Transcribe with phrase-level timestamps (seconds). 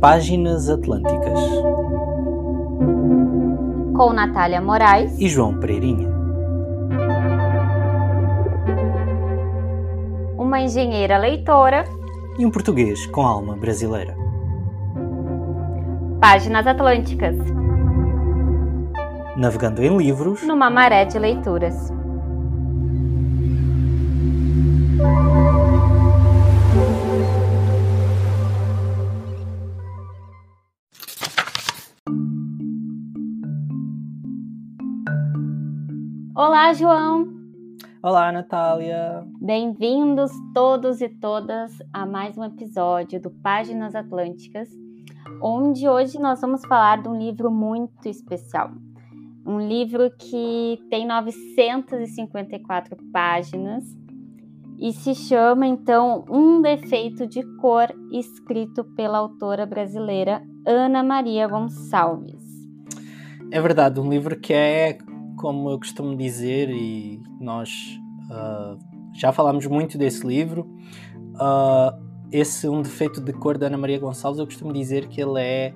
[0.00, 1.38] Páginas Atlânticas.
[3.94, 6.08] Com Natália Moraes e João Pereirinha.
[10.38, 11.84] Uma engenheira leitora
[12.38, 14.16] e um português com alma brasileira.
[16.18, 17.36] Páginas Atlânticas.
[19.36, 21.92] Navegando em livros numa maré de leituras.
[36.80, 37.28] João!
[38.02, 39.22] Olá, Natália!
[39.38, 44.70] Bem-vindos todos e todas a mais um episódio do Páginas Atlânticas,
[45.42, 48.70] onde hoje nós vamos falar de um livro muito especial.
[49.46, 53.84] Um livro que tem 954 páginas
[54.78, 62.42] e se chama então Um Defeito de Cor, escrito pela autora brasileira Ana Maria Gonçalves.
[63.52, 64.96] É verdade, um livro que é
[65.40, 68.78] como eu costumo dizer, e nós uh,
[69.14, 70.68] já falámos muito desse livro,
[71.36, 71.98] uh,
[72.30, 75.72] esse Um Defeito de Cor da Ana Maria Gonçalves, eu costumo dizer que ele é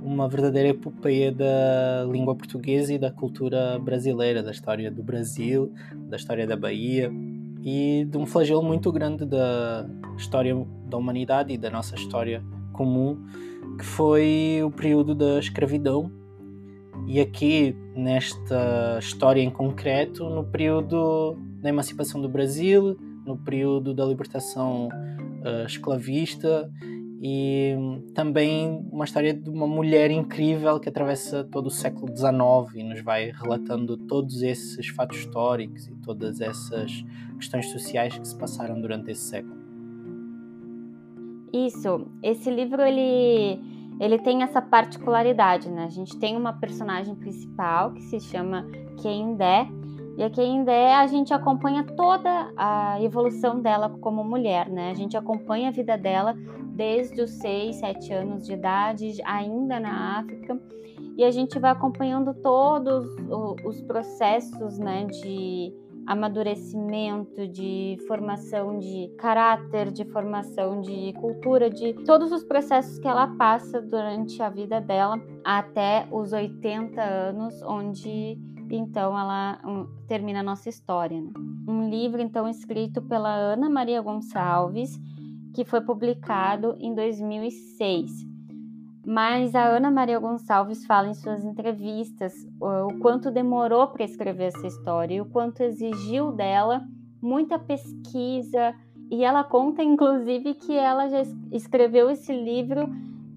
[0.00, 5.72] uma verdadeira epopeia da língua portuguesa e da cultura brasileira, da história do Brasil,
[6.08, 7.12] da história da Bahia
[7.64, 9.84] e de um flagelo muito grande da
[10.16, 10.54] história
[10.88, 12.40] da humanidade e da nossa história
[12.72, 13.18] comum,
[13.76, 16.08] que foi o período da escravidão
[17.06, 24.04] e aqui, nesta história em concreto, no período da emancipação do Brasil, no período da
[24.04, 26.70] libertação uh, esclavista
[27.20, 27.74] e
[28.14, 33.02] também uma história de uma mulher incrível que atravessa todo o século XIX e nos
[33.02, 37.04] vai relatando todos esses fatos históricos e todas essas
[37.36, 39.58] questões sociais que se passaram durante esse século.
[41.52, 43.58] Isso, esse livro ele
[44.00, 45.84] ele tem essa particularidade, né?
[45.84, 48.66] A gente tem uma personagem principal que se chama
[49.00, 49.68] Kendé,
[50.16, 54.90] e a Kendé a gente acompanha toda a evolução dela como mulher, né?
[54.90, 56.34] A gente acompanha a vida dela
[56.78, 60.60] desde os 6, 7 anos de idade, ainda na África,
[61.16, 63.08] e a gente vai acompanhando todos
[63.64, 65.72] os processos, né, de
[66.08, 73.26] amadurecimento, de formação de caráter, de formação de cultura, de todos os processos que ela
[73.36, 78.38] passa durante a vida dela até os 80 anos, onde
[78.70, 79.60] então ela
[80.06, 81.20] termina a nossa história.
[81.20, 81.30] Né?
[81.68, 84.98] Um livro então escrito pela Ana Maria Gonçalves,
[85.54, 88.10] que foi publicado em 2006.
[89.08, 94.66] Mas a Ana Maria Gonçalves fala em suas entrevistas o quanto demorou para escrever essa
[94.66, 96.86] história e o quanto exigiu dela
[97.18, 98.74] muita pesquisa.
[99.10, 102.86] E ela conta, inclusive, que ela já escreveu esse livro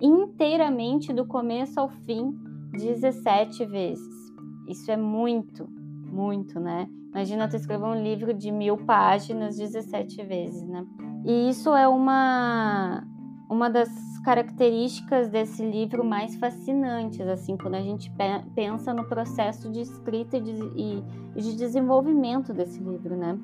[0.01, 2.37] inteiramente, do começo ao fim,
[2.73, 4.33] 17 vezes.
[4.67, 5.69] Isso é muito,
[6.11, 6.89] muito, né?
[7.11, 10.85] Imagina tu escrever um livro de mil páginas 17 vezes, né?
[11.25, 13.07] E isso é uma
[13.51, 13.89] uma das
[14.23, 18.09] características desse livro mais fascinantes, assim, quando a gente
[18.55, 21.03] pensa no processo de escrita e de,
[21.35, 23.37] e de desenvolvimento desse livro, né?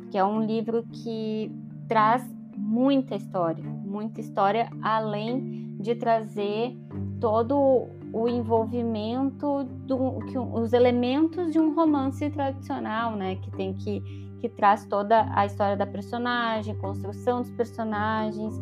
[0.00, 1.52] Porque é um livro que
[1.86, 6.76] traz muita história, muita história, além de trazer
[7.20, 14.22] todo o envolvimento do que os elementos de um romance tradicional, né, que tem que
[14.40, 18.60] que traz toda a história da personagem, construção dos personagens,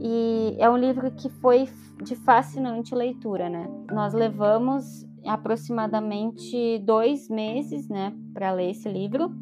[0.00, 1.68] e é um livro que foi
[2.02, 3.68] de fascinante leitura, né?
[3.90, 9.34] Nós levamos aproximadamente dois meses, né, para ler esse livro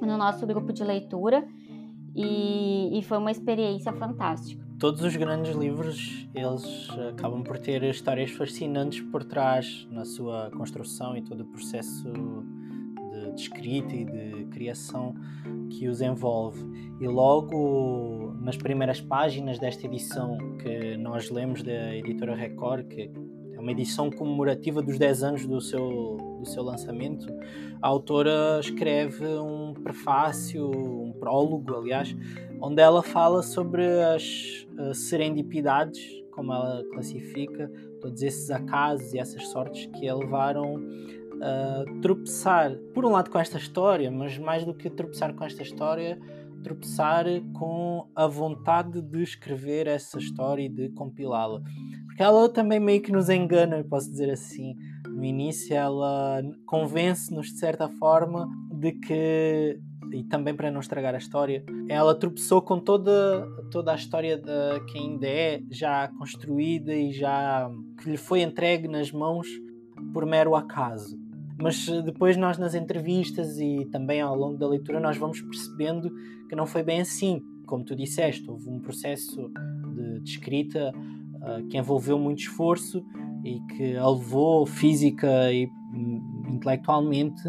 [0.00, 1.46] no nosso grupo de leitura
[2.14, 4.64] e, e foi uma experiência fantástica.
[4.78, 11.16] Todos os grandes livros eles acabam por ter histórias fascinantes por trás na sua construção
[11.16, 12.04] e todo o processo
[13.36, 15.14] de, escrita e de criação
[15.70, 16.64] que os envolve.
[17.00, 23.10] E logo nas primeiras páginas desta edição que nós lemos da editora Record, que
[23.54, 27.26] é uma edição comemorativa dos 10 anos do seu, do seu lançamento,
[27.80, 32.14] a autora escreve um prefácio, um prólogo, aliás,
[32.60, 36.02] onde ela fala sobre as uh, serendipidades,
[36.32, 40.76] como ela classifica, todos esses acasos e essas sortes que a levaram
[42.00, 46.18] tropeçar, por um lado, com esta história, mas mais do que tropeçar com esta história,
[46.62, 51.60] tropeçar com a vontade de escrever essa história e de compilá-la.
[52.06, 54.74] Porque ela também meio que nos engana, posso dizer assim.
[55.06, 59.78] No início, ela convence-nos de certa forma de que
[60.12, 64.80] e também para não estragar a história, ela tropeçou com toda, toda a história de
[64.86, 67.68] quem ainda é já construída e já
[68.00, 69.46] que lhe foi entregue nas mãos
[70.12, 71.25] por mero acaso.
[71.58, 76.10] Mas depois nós nas entrevistas e também ao longo da leitura nós vamos percebendo
[76.48, 77.42] que não foi bem assim.
[77.66, 79.50] Como tu disseste, houve um processo
[79.94, 83.04] de, de escrita uh, que envolveu muito esforço
[83.44, 87.42] e que a levou física e hum, intelectualmente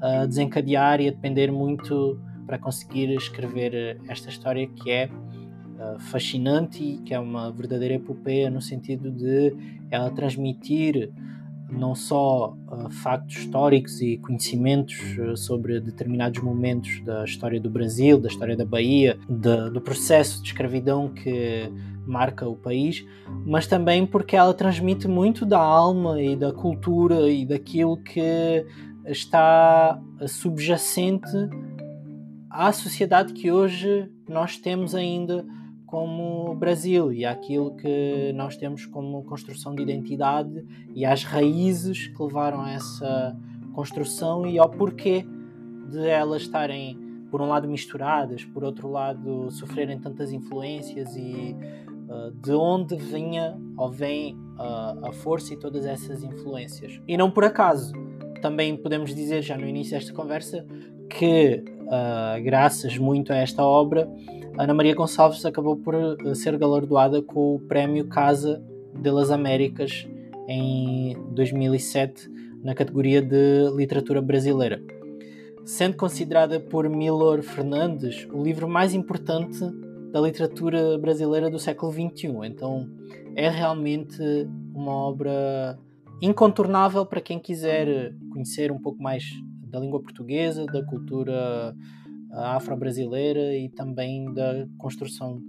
[0.00, 5.10] a desencadear e a depender muito para conseguir escrever esta história que é
[5.98, 9.54] fascinante e que é uma verdadeira epopeia no sentido de
[9.90, 11.10] ela transmitir
[11.70, 18.18] não só uh, factos históricos e conhecimentos uh, sobre determinados momentos da história do Brasil,
[18.18, 21.70] da história da Bahia, de, do processo de escravidão que
[22.06, 23.06] marca o país,
[23.46, 28.64] mas também porque ela transmite muito da alma e da cultura e daquilo que
[29.06, 31.30] está subjacente
[32.50, 35.44] à sociedade que hoje nós temos ainda
[35.90, 40.64] como Brasil e àquilo que nós temos como construção de identidade
[40.94, 43.36] e às raízes que levaram a essa
[43.74, 45.26] construção e ao porquê
[45.90, 46.96] de elas estarem,
[47.28, 51.56] por um lado, misturadas, por outro lado, sofrerem tantas influências e
[52.08, 57.00] uh, de onde vinha ou vem uh, a força e todas essas influências.
[57.08, 57.92] E não por acaso,
[58.40, 60.64] também podemos dizer já no início desta conversa
[61.08, 64.08] que, uh, graças muito a esta obra,
[64.60, 68.62] Ana Maria Gonçalves acabou por eh, ser galardoada com o Prémio Casa
[68.94, 70.06] de las Américas
[70.46, 72.30] em 2007
[72.62, 74.78] na categoria de literatura brasileira.
[75.64, 79.60] Sendo considerada por Milor Fernandes o livro mais importante
[80.12, 82.28] da literatura brasileira do século XXI.
[82.44, 82.86] Então
[83.34, 84.20] é realmente
[84.74, 85.78] uma obra
[86.20, 89.24] incontornável para quem quiser conhecer um pouco mais
[89.70, 91.74] da língua portuguesa, da cultura
[92.32, 95.40] afro-brasileira e também da construção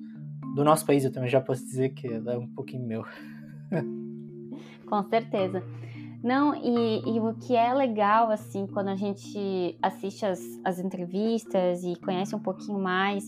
[0.56, 1.04] do nosso país.
[1.04, 3.04] Eu também já posso dizer que é um pouquinho meu.
[4.88, 5.64] Com certeza.
[6.24, 11.84] Não, e, e, o que é legal, assim, quando a gente assiste as, as entrevistas
[11.84, 13.28] e conhece um pouquinho mais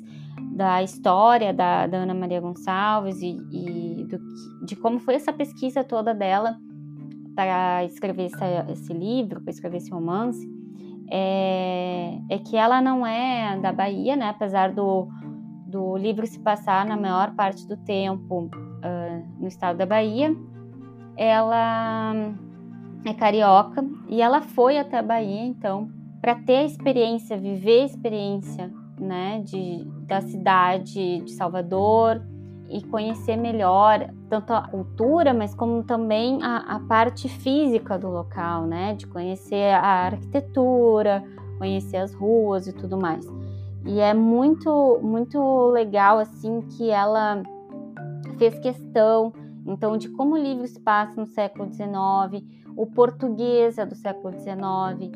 [0.56, 4.20] da história da, da Ana Maria Gonçalves e, e do,
[4.64, 6.56] de como foi essa pesquisa toda dela
[7.36, 10.48] para escrever essa, esse livro, para escrever esse romance,
[11.16, 14.30] é, é, que ela não é da Bahia, né?
[14.30, 15.08] Apesar do,
[15.68, 20.36] do livro se passar na maior parte do tempo uh, no estado da Bahia,
[21.16, 22.16] ela
[23.06, 25.88] é carioca e ela foi até a Bahia, então,
[26.20, 32.26] para ter a experiência, viver a experiência, né, de, da cidade de Salvador,
[32.74, 38.66] e conhecer melhor tanto a cultura, mas como também a, a, parte física do local,
[38.66, 38.96] né?
[38.96, 41.24] De conhecer a arquitetura,
[41.60, 43.26] conhecer as ruas e tudo mais.
[43.86, 47.44] E é muito, muito legal, assim, que ela
[48.40, 49.32] fez questão,
[49.66, 52.44] então, de como o livro se passa no século XIX,
[52.76, 55.12] o português é do século XIX,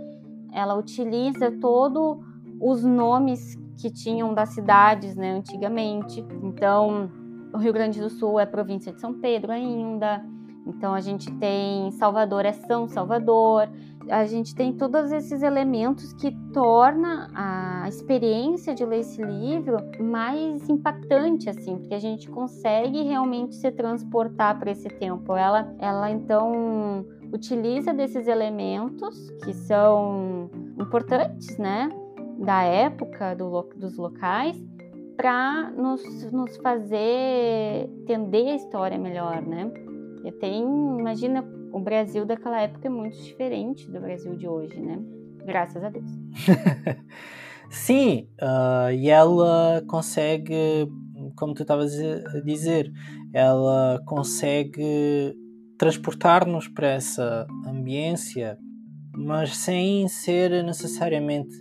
[0.54, 2.18] ela utiliza todos
[2.62, 6.26] os nomes que tinham das cidades, né, antigamente.
[6.42, 7.10] Então,
[7.54, 10.24] o Rio Grande do Sul é província de São Pedro ainda.
[10.66, 13.70] Então a gente tem Salvador é São Salvador.
[14.10, 20.70] A gente tem todos esses elementos que torna a experiência de ler esse livro mais
[20.70, 25.36] impactante assim, porque a gente consegue realmente se transportar para esse tempo.
[25.36, 30.50] Ela ela então utiliza desses elementos que são
[30.80, 31.90] importantes, né,
[32.40, 34.58] da época do, dos locais
[35.18, 39.70] para nos, nos fazer entender a história melhor, né?
[40.24, 41.44] E tem, imagina,
[41.74, 45.00] o Brasil daquela época é muito diferente do Brasil de hoje, né?
[45.44, 46.10] Graças a Deus.
[47.70, 50.88] Sim, uh, e ela consegue,
[51.36, 52.92] como tu estavas a dizer,
[53.34, 55.36] ela consegue
[55.78, 58.58] transportar-nos para essa ambiência
[59.18, 61.58] mas sem ser necessariamente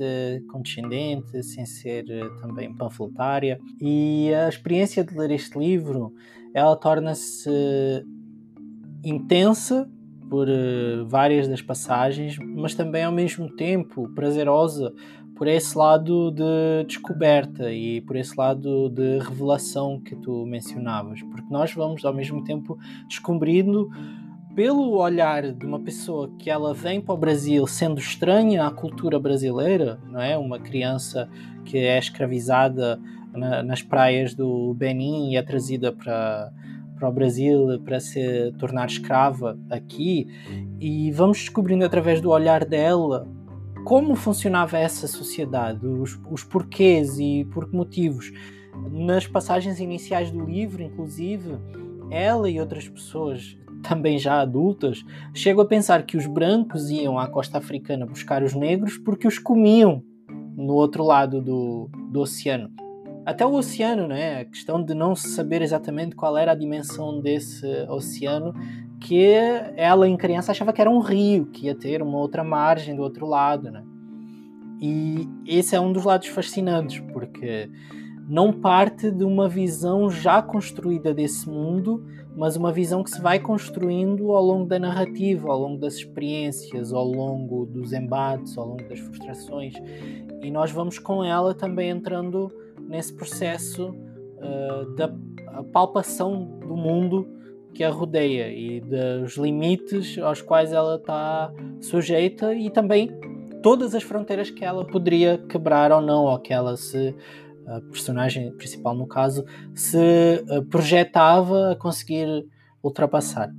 [0.51, 3.59] condescendente, sem ser eh, também panfletária.
[3.81, 6.13] E a experiência de ler este livro,
[6.53, 7.51] ela torna-se
[9.03, 9.91] intensa
[10.29, 14.93] por eh, várias das passagens, mas também ao mesmo tempo prazerosa
[15.35, 21.51] por esse lado de descoberta e por esse lado de revelação que tu mencionavas, porque
[21.51, 23.89] nós vamos ao mesmo tempo descobrindo
[24.57, 29.21] pelo olhar de uma pessoa que ela vem para o Brasil sendo estranha à cultura
[29.21, 30.37] brasileira, não é?
[30.39, 31.29] Uma criança
[31.63, 32.99] que é escravizada
[33.35, 36.51] na, nas praias do Benin e é trazida para
[36.97, 40.27] para o Brasil para se tornar escrava aqui
[40.81, 43.29] e vamos descobrindo através do olhar dela
[43.85, 48.33] como funcionava essa sociedade, os, os porquês e por que motivos.
[48.91, 51.59] Nas passagens iniciais do livro, inclusive,
[52.11, 55.05] ela e outras pessoas, também já adultas,
[55.35, 59.39] chegam a pensar que os brancos iam à costa africana buscar os negros porque os
[59.39, 60.03] comiam
[60.57, 62.71] no outro lado do, do oceano.
[63.25, 64.41] Até o oceano, né?
[64.41, 68.55] a questão de não saber exatamente qual era a dimensão desse oceano,
[69.01, 69.25] que
[69.77, 73.03] ela em criança achava que era um rio, que ia ter uma outra margem do
[73.03, 73.71] outro lado.
[73.71, 73.83] Né?
[74.81, 77.69] E esse é um dos lados fascinantes, porque
[78.29, 82.05] não parte de uma visão já construída desse mundo,
[82.37, 86.93] mas uma visão que se vai construindo ao longo da narrativa, ao longo das experiências,
[86.93, 89.75] ao longo dos embates, ao longo das frustrações.
[90.43, 92.53] E nós vamos com ela também entrando
[92.89, 95.13] nesse processo uh, da
[95.73, 97.27] palpação do mundo
[97.73, 103.11] que a rodeia e dos limites aos quais ela está sujeita e também
[103.63, 107.15] todas as fronteiras que ela poderia quebrar ou não, ou que ela se
[107.67, 109.45] a personagem principal no caso,
[109.75, 112.47] se eh, projetava a conseguir
[112.83, 113.51] ultrapassar.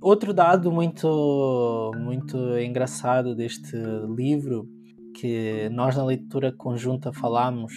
[0.00, 3.76] Outro dado muito, muito engraçado deste
[4.14, 4.68] livro,
[5.14, 7.72] que nós na leitura conjunta falámos,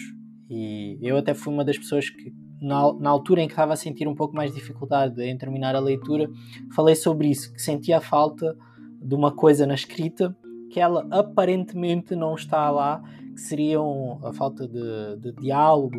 [0.50, 3.76] e eu até fui uma das pessoas que, na, na altura em que estava a
[3.76, 6.28] sentir um pouco mais de dificuldade em terminar a leitura,
[6.74, 8.56] falei sobre isso, que sentia a falta
[9.00, 10.36] de uma coisa na escrita
[10.70, 13.02] que ela aparentemente não está lá
[13.38, 15.96] que seriam a falta de, de diálogo,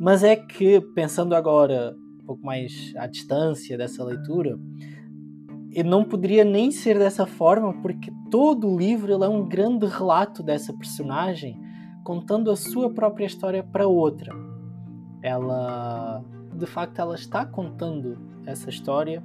[0.00, 4.58] mas é que, pensando agora um pouco mais à distância dessa leitura,
[5.84, 10.72] não poderia nem ser dessa forma, porque todo o livro é um grande relato dessa
[10.72, 11.56] personagem
[12.02, 14.34] contando a sua própria história para outra.
[15.22, 19.22] Ela, de facto, ela está contando essa história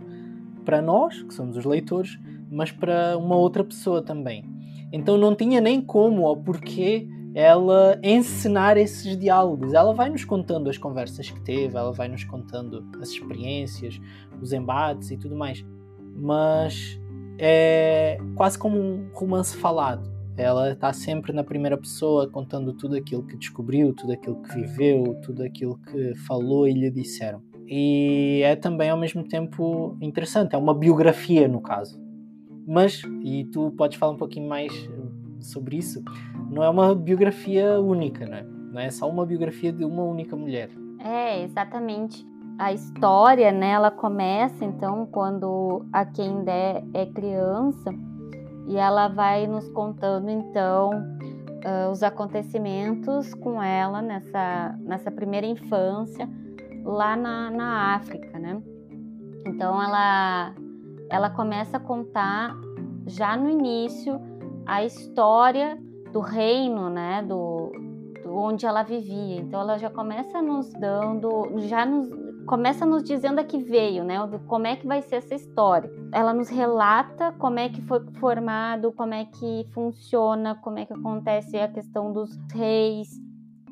[0.63, 2.19] para nós, que somos os leitores,
[2.51, 4.45] mas para uma outra pessoa também.
[4.91, 9.73] Então não tinha nem como ou porquê ela encenar esses diálogos.
[9.73, 13.99] Ela vai nos contando as conversas que teve, ela vai nos contando as experiências,
[14.41, 15.63] os embates e tudo mais.
[16.15, 16.97] Mas
[17.37, 20.09] é quase como um romance falado.
[20.37, 25.19] Ela está sempre na primeira pessoa contando tudo aquilo que descobriu, tudo aquilo que viveu,
[25.21, 27.41] tudo aquilo que falou e lhe disseram.
[27.67, 31.99] E é também ao mesmo tempo interessante, é uma biografia no caso.
[32.67, 34.71] Mas, e tu podes falar um pouquinho mais
[35.45, 36.03] sobre isso,
[36.49, 38.43] não é uma biografia única, não é?
[38.43, 40.69] Não é só uma biografia de uma única mulher.
[40.99, 42.25] É, exatamente.
[42.57, 47.93] A história, né, ela começa então quando a Kendé é criança
[48.67, 56.29] e ela vai nos contando então uh, os acontecimentos com ela nessa, nessa primeira infância
[56.83, 58.61] lá na, na África, né?
[59.47, 60.55] Então ela,
[61.09, 62.55] ela começa a contar
[63.05, 64.19] já no início
[64.65, 65.77] a história
[66.11, 67.71] do reino, né, do,
[68.23, 69.37] do, onde ela vivia.
[69.37, 72.09] Então ela já começa nos dando, já nos
[72.45, 74.15] começa nos dizendo a que veio, né,
[74.47, 75.91] como é que vai ser essa história.
[76.11, 80.93] Ela nos relata como é que foi formado, como é que funciona, como é que
[80.93, 83.09] acontece a questão dos reis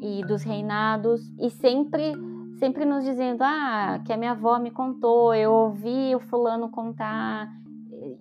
[0.02, 2.14] e dos reinados e sempre
[2.58, 7.50] sempre nos dizendo ah que a minha avó me contou, eu ouvi o fulano contar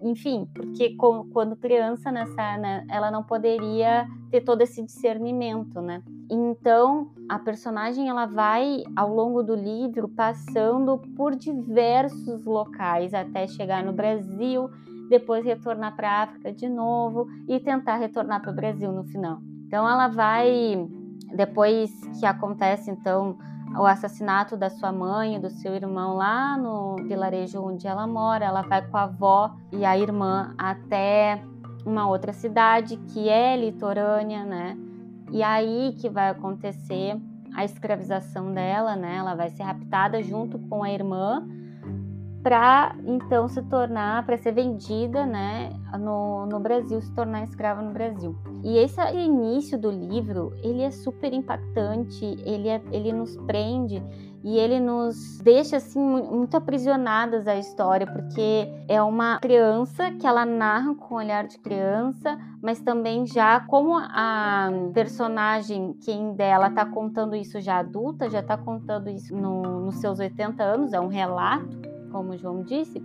[0.02, 0.96] enfim, porque
[1.32, 6.02] quando criança nessa, né, ela não poderia ter todo esse discernimento, né?
[6.30, 13.84] Então, a personagem ela vai ao longo do livro passando por diversos locais até chegar
[13.84, 14.70] no Brasil,
[15.08, 19.40] depois retornar para a África de novo e tentar retornar para o Brasil no final.
[19.66, 20.88] Então, ela vai
[21.34, 23.38] depois que acontece então
[23.76, 28.44] o assassinato da sua mãe e do seu irmão lá no vilarejo onde ela mora.
[28.44, 31.42] Ela vai com a avó e a irmã até
[31.84, 34.76] uma outra cidade que é litorânea, né?
[35.30, 37.18] E aí que vai acontecer
[37.54, 39.16] a escravização dela, né?
[39.16, 41.46] Ela vai ser raptada junto com a irmã
[42.42, 47.92] para então se tornar, para ser vendida, né, no, no Brasil, se tornar escrava no
[47.92, 48.36] Brasil.
[48.64, 54.02] E esse início do livro, ele é super impactante, ele, é, ele nos prende
[54.44, 60.44] e ele nos deixa assim muito aprisionadas à história, porque é uma criança que ela
[60.44, 66.84] narra com o olhar de criança, mas também já como a personagem quem dela está
[66.84, 71.08] contando isso já adulta, já está contando isso no, nos seus 80 anos, é um
[71.08, 73.02] relato como o João disse.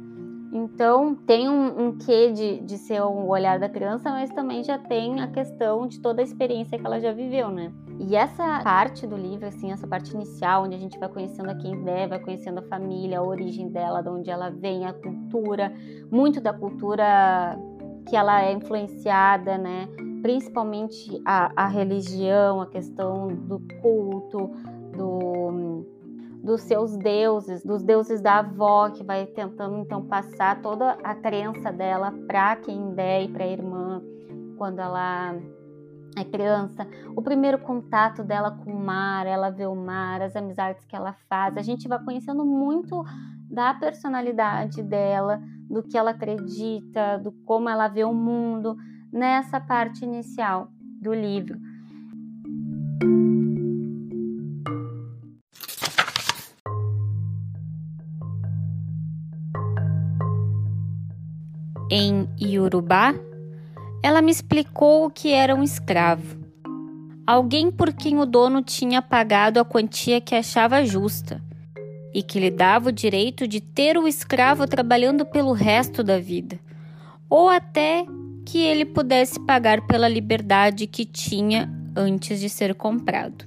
[0.52, 4.78] Então, tem um, um quê de, de ser o olhar da criança, mas também já
[4.78, 7.72] tem a questão de toda a experiência que ela já viveu, né?
[8.00, 11.56] E essa parte do livro, assim, essa parte inicial, onde a gente vai conhecendo a
[11.56, 15.74] quem der, vai conhecendo a família, a origem dela, de onde ela vem, a cultura,
[16.12, 17.60] muito da cultura
[18.08, 19.88] que ela é influenciada, né?
[20.22, 24.52] principalmente a, a religião, a questão do culto,
[24.96, 25.86] do,
[26.44, 31.72] dos seus deuses, dos deuses da avó, que vai tentando então passar toda a crença
[31.72, 34.02] dela para quem der e para a irmã
[34.58, 35.36] quando ela
[36.18, 40.84] é criança, o primeiro contato dela com o mar, ela vê o mar, as amizades
[40.86, 43.04] que ela faz, a gente vai conhecendo muito
[43.50, 45.40] da personalidade dela,
[45.70, 48.76] do que ela acredita, do como ela vê o mundo
[49.12, 50.70] nessa parte inicial
[51.02, 51.60] do livro.
[61.90, 63.16] Em Iorubá,
[64.04, 66.38] ela me explicou o que era um escravo.
[67.26, 71.42] Alguém por quem o dono tinha pagado a quantia que achava justa
[72.14, 76.60] e que lhe dava o direito de ter o escravo trabalhando pelo resto da vida,
[77.30, 78.06] ou até
[78.46, 83.46] que ele pudesse pagar pela liberdade que tinha antes de ser comprado.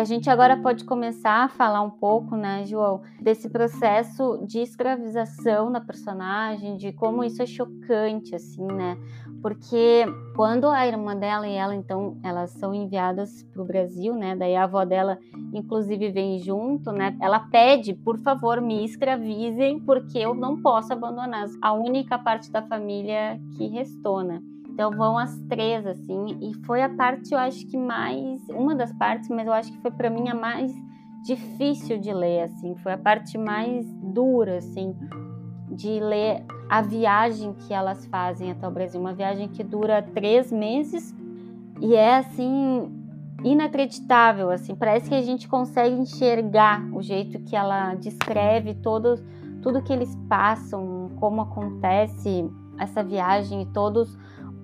[0.00, 5.70] A gente agora pode começar a falar um pouco, né, João, desse processo de escravização
[5.70, 8.96] da personagem, de como isso é chocante, assim, né?
[9.42, 10.04] Porque
[10.34, 14.34] quando a irmã dela e ela, então, elas são enviadas para o Brasil, né?
[14.34, 15.18] Daí a avó dela,
[15.52, 17.16] inclusive, vem junto, né?
[17.20, 22.62] Ela pede, por favor, me escravizem, porque eu não posso abandonar a única parte da
[22.62, 24.40] família que restou, né?
[24.80, 28.40] Então vão as três, assim, e foi a parte, eu acho que mais.
[28.48, 30.72] Uma das partes, mas eu acho que foi para mim a mais
[31.22, 34.96] difícil de ler, assim, foi a parte mais dura, assim,
[35.70, 38.98] de ler a viagem que elas fazem até o Brasil.
[38.98, 41.14] Uma viagem que dura três meses
[41.78, 42.90] e é, assim,
[43.44, 49.22] inacreditável, assim, parece que a gente consegue enxergar o jeito que ela descreve todo,
[49.60, 54.16] tudo que eles passam, como acontece essa viagem e todos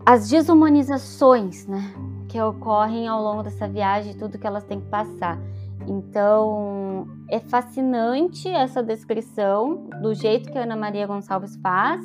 [0.06, 1.92] as desumanizações, né,
[2.28, 5.36] que ocorrem ao longo dessa viagem, tudo que elas têm que passar.
[5.88, 12.00] Então, é fascinante essa descrição do jeito que a Ana Maria Gonçalves faz,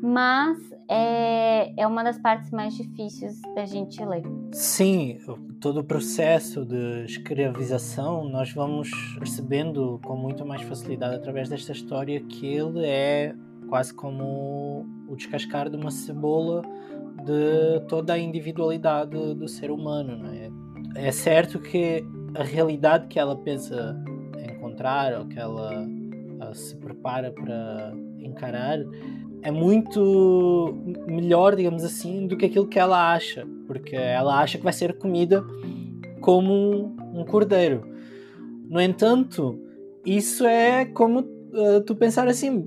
[0.00, 0.58] mas
[0.88, 4.22] é, é uma das partes mais difíceis da gente ler.
[4.52, 5.18] Sim,
[5.60, 12.20] todo o processo de escravização nós vamos percebendo com muito mais facilidade através desta história
[12.20, 13.34] que ele é
[13.68, 16.62] quase como o descascar de uma cebola
[17.24, 20.16] de toda a individualidade do ser humano.
[20.16, 20.50] Não é?
[21.08, 22.04] é certo que
[22.34, 23.96] a realidade que ela pensa
[24.48, 25.86] encontrar ou que ela
[26.54, 28.78] se prepara para encarar
[29.42, 30.74] é muito
[31.06, 34.98] melhor, digamos assim, do que aquilo que ela acha, porque ela acha que vai ser
[34.98, 35.44] comida
[36.20, 37.82] como um cordeiro.
[38.68, 39.58] No entanto,
[40.04, 42.64] isso é como uh, tu pensar assim: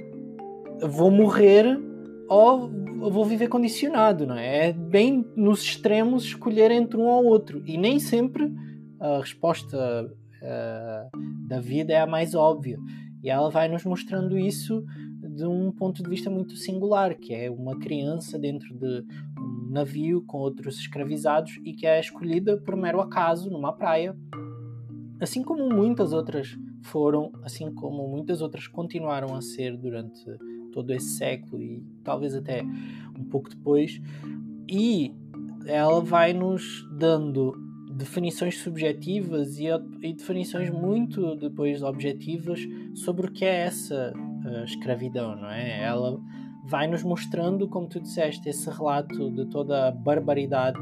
[0.81, 1.79] vou morrer
[2.27, 2.69] ou
[3.03, 4.69] eu vou viver condicionado, não é?
[4.69, 7.61] É bem nos extremos escolher entre um ou outro.
[7.65, 8.49] E nem sempre
[8.99, 12.79] a resposta uh, da vida é a mais óbvia.
[13.21, 14.85] E ela vai nos mostrando isso
[15.21, 19.03] de um ponto de vista muito singular, que é uma criança dentro de
[19.37, 24.15] um navio com outros escravizados e que é escolhida por mero acaso numa praia,
[25.19, 30.23] assim como muitas outras foram, assim como muitas outras continuaram a ser durante
[30.73, 32.63] todo esse século e talvez até
[33.17, 34.01] um pouco depois,
[34.69, 35.13] e
[35.65, 37.53] ela vai nos dando
[37.91, 39.65] definições subjetivas e,
[40.01, 42.59] e definições muito depois objetivas
[42.95, 45.83] sobre o que é essa uh, escravidão, não é?
[45.83, 46.19] Ela
[46.65, 50.79] vai nos mostrando, como tu disseste, esse relato de toda a barbaridade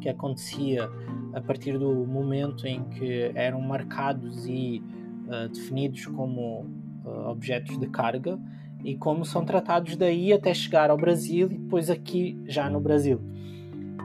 [0.00, 0.88] que acontecia
[1.32, 4.82] a partir do momento em que eram marcados e
[5.26, 6.66] uh, definidos como
[7.04, 8.38] uh, objetos de carga
[8.84, 13.20] e como são tratados daí até chegar ao Brasil e depois aqui já no Brasil.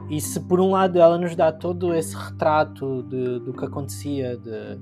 [0.08, 4.36] E se por um lado ela nos dá todo esse retrato de, do que acontecia,
[4.36, 4.78] de,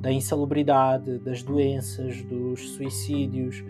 [0.00, 3.64] da insalubridade, das doenças, dos suicídios,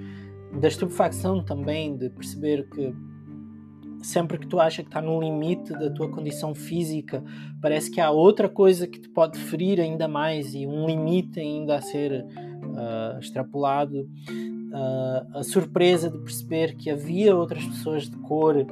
[0.61, 2.93] da estupefacção também, de perceber que
[4.03, 7.23] sempre que tu achas que está no limite da tua condição física,
[7.61, 11.77] parece que há outra coisa que te pode ferir ainda mais e um limite ainda
[11.77, 12.25] a ser
[12.79, 18.67] uh, extrapolado uh, a surpresa de perceber que havia outras pessoas de cor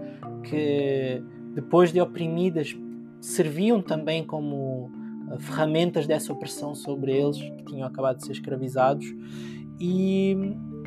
[0.45, 1.23] que,
[1.55, 2.77] depois de oprimidas,
[3.21, 4.91] serviam também como
[5.29, 9.07] uh, ferramentas dessa opressão sobre eles, que tinham acabado de ser escravizados,
[9.79, 10.37] e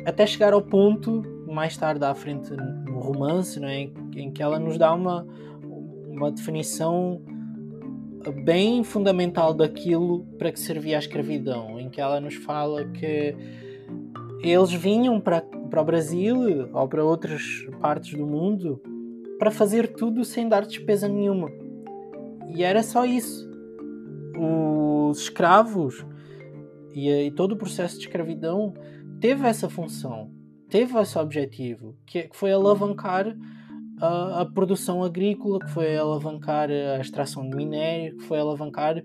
[0.04, 4.58] até chegar ao ponto, mais tarde à frente no romance, é, em, em que ela
[4.58, 5.26] nos dá uma,
[6.08, 7.20] uma definição
[8.44, 13.34] bem fundamental daquilo para que servia a escravidão, em que ela nos fala que
[14.42, 17.42] eles vinham para, para o Brasil ou para outras
[17.80, 18.80] partes do mundo
[19.38, 21.50] para fazer tudo sem dar despesa nenhuma.
[22.54, 23.48] E era só isso.
[24.38, 26.04] Os escravos
[26.92, 28.74] e, e todo o processo de escravidão
[29.20, 30.30] teve essa função,
[30.68, 33.36] teve esse objetivo, que foi alavancar
[34.00, 39.02] a, a, produção agrícola, que foi alavancar a extração de minério, que foi alavancar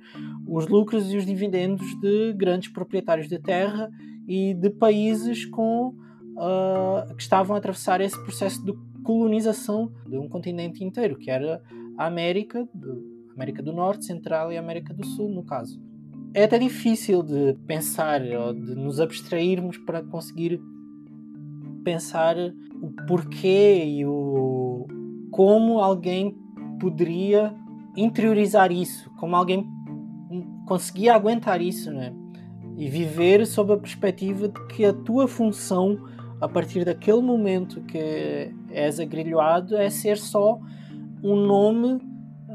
[0.47, 3.89] os lucros e os dividendos de grandes proprietários de terra
[4.27, 10.27] e de países com, uh, que estavam a atravessar esse processo de colonização de um
[10.27, 11.61] continente inteiro, que era
[11.97, 15.79] a América, do, América do Norte, Central e América do Sul, no caso.
[16.33, 20.59] É até difícil de pensar ou de nos abstrairmos para conseguir
[21.83, 22.35] pensar
[22.81, 24.34] o porquê e o
[25.35, 26.31] como alguém
[26.79, 27.53] poderia
[27.93, 29.69] interiorizar isso, como alguém
[30.65, 32.13] conseguia aguentar isso, né?
[32.77, 35.99] E viver sob a perspectiva de que a tua função
[36.39, 40.57] a partir daquele momento que és agrilhoado é ser só
[41.21, 41.99] um nome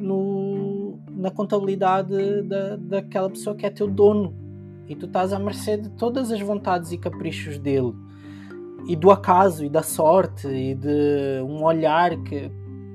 [0.01, 4.35] no, na contabilidade da, daquela pessoa que é teu dono
[4.89, 7.93] e tu estás à mercê de todas as vontades e caprichos dele
[8.89, 12.51] e do acaso e da sorte e de um olhar que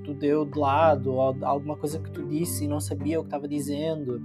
[0.06, 3.28] tu deu de lado ou alguma coisa que tu disse e não sabia o que
[3.28, 4.22] estava dizendo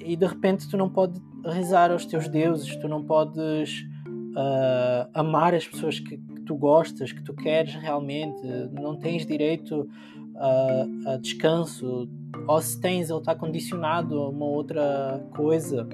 [0.00, 5.54] e de repente tu não podes rezar aos teus deuses, tu não podes uh, amar
[5.54, 8.40] as pessoas que, que, tu gostas, que tu queres realmente,
[8.72, 9.88] não tens direito
[10.34, 12.08] uh, a descanso,
[12.46, 15.86] ou se tens, ele está condicionado a uma outra coisa.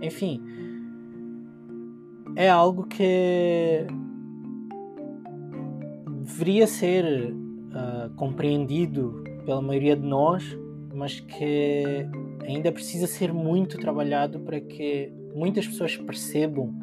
[0.00, 0.42] Enfim,
[2.36, 3.86] é algo que
[6.22, 7.34] deveria ser
[7.76, 10.58] uh, compreendido pela maioria de nós,
[10.94, 12.06] mas que
[12.42, 16.74] ainda precisa ser muito trabalhado para que muitas pessoas percebam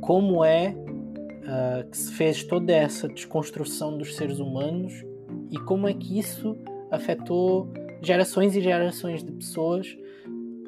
[0.00, 5.04] como é uh, que se fez toda essa desconstrução dos seres humanos
[5.50, 6.56] e como é que isso
[6.90, 7.68] afetou
[8.00, 9.86] gerações e gerações de pessoas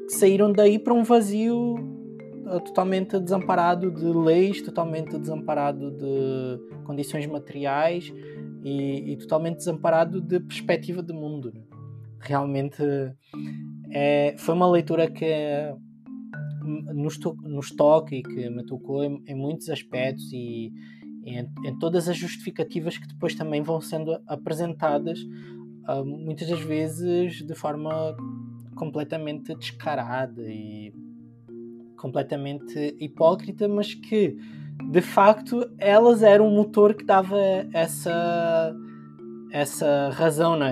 [0.07, 1.75] que saíram daí para um vazio
[2.47, 8.13] uh, totalmente desamparado de leis, totalmente desamparado de condições materiais
[8.63, 11.53] e, e totalmente desamparado de perspectiva de mundo.
[11.53, 11.63] Né?
[12.21, 12.83] Realmente
[13.91, 15.27] é, foi uma leitura que
[16.95, 20.73] nos, to nos toca e que me tocou em, em muitos aspectos e,
[21.25, 25.21] em, em, todas as justificativas que depois também vão sendo apresentadas,
[25.89, 28.17] uh, muitas das vezes de forma
[28.75, 30.93] completamente descarada e
[32.03, 34.37] completamente hipócrita, mas que
[34.91, 37.39] de facto elas eram o motor que dava
[37.73, 38.75] essa
[39.53, 40.67] essa razão, não?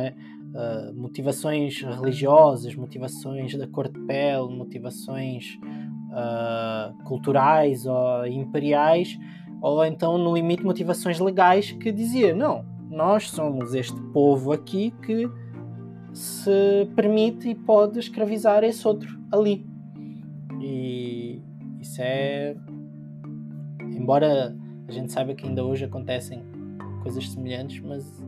[0.51, 5.57] Uh, motivações religiosas, motivações da cor de pele, motivações
[6.11, 9.17] uh, culturais ou imperiais,
[9.63, 15.31] ou então, no limite, motivações legais que dizia: não, nós somos este povo aqui que
[16.13, 19.70] se permite e pode escravizar esse outro ali.
[20.61, 21.43] E
[21.81, 22.55] isso é.
[23.81, 24.55] Embora
[24.87, 26.45] a gente saiba que ainda hoje acontecem
[27.03, 28.25] coisas semelhantes, mas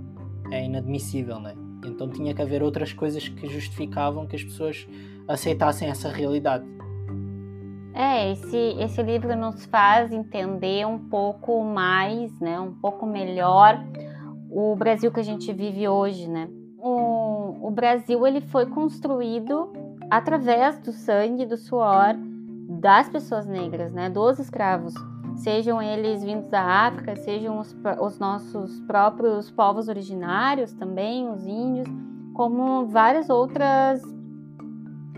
[0.50, 1.54] é inadmissível, né?
[1.84, 4.86] Então tinha que haver outras coisas que justificavam que as pessoas
[5.28, 6.64] aceitassem essa realidade.
[7.94, 13.84] É, esse, esse livro nos faz entender um pouco mais, né, um pouco melhor
[14.50, 16.48] o Brasil que a gente vive hoje, né?
[16.78, 19.72] O, o Brasil ele foi construído
[20.12, 22.14] através do sangue, do suor
[22.68, 24.92] das pessoas negras, né, dos escravos,
[25.36, 31.88] sejam eles vindos da África, sejam os, os nossos próprios povos originários também, os índios,
[32.34, 34.02] como várias outras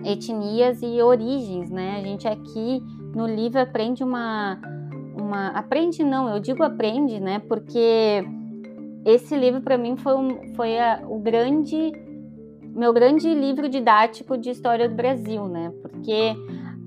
[0.04, 1.96] etnias e origens, né?
[1.96, 2.80] A gente aqui
[3.16, 4.60] no livro aprende uma,
[5.20, 7.40] uma aprende não, eu digo aprende, né?
[7.40, 8.24] Porque
[9.04, 12.03] esse livro para mim foi, um, foi a, o grande
[12.74, 15.72] meu grande livro didático de história do Brasil, né?
[15.80, 16.34] Porque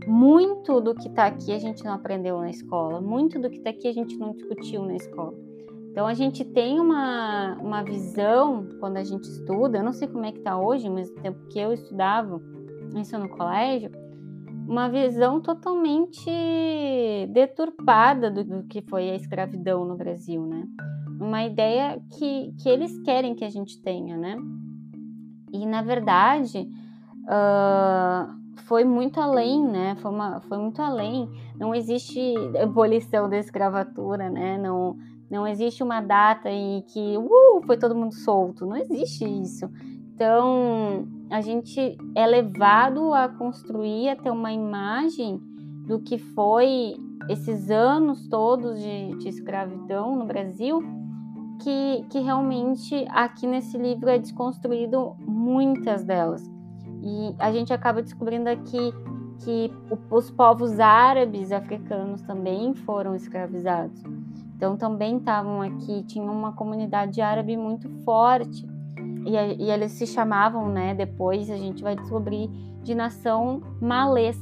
[0.05, 3.69] muito do que está aqui a gente não aprendeu na escola, muito do que está
[3.69, 5.33] aqui a gente não discutiu na escola.
[5.89, 10.25] Então a gente tem uma, uma visão quando a gente estuda, eu não sei como
[10.25, 12.41] é que está hoje, mas no tempo que eu estudava,
[12.95, 13.89] isso no colégio,
[14.67, 16.29] uma visão totalmente
[17.29, 20.65] deturpada do, do, que foi a escravidão no Brasil, né?
[21.19, 24.37] Uma ideia que, que eles querem que a gente tenha, né?
[25.51, 26.69] E na verdade
[27.23, 29.95] uh, foi muito além, né?
[30.01, 31.29] Foi, uma, foi muito além.
[31.59, 34.57] Não existe abolição da escravatura, né?
[34.57, 34.97] Não,
[35.29, 38.65] não existe uma data em que uh, foi todo mundo solto.
[38.65, 39.69] Não existe isso
[40.13, 45.39] Então, a gente é levado a construir, a ter uma imagem
[45.87, 46.95] do que foi
[47.29, 50.81] esses anos todos de, de escravidão no Brasil,
[51.59, 56.43] que, que realmente aqui nesse livro é desconstruído muitas delas.
[57.01, 58.93] E a gente acaba descobrindo aqui
[59.43, 59.71] que
[60.09, 64.01] os povos árabes africanos também foram escravizados.
[64.55, 68.67] Então também estavam aqui, tinha uma comunidade árabe muito forte.
[69.25, 72.49] E, e, eles se chamavam, né, depois a gente vai descobrir,
[72.81, 74.37] de nação malês.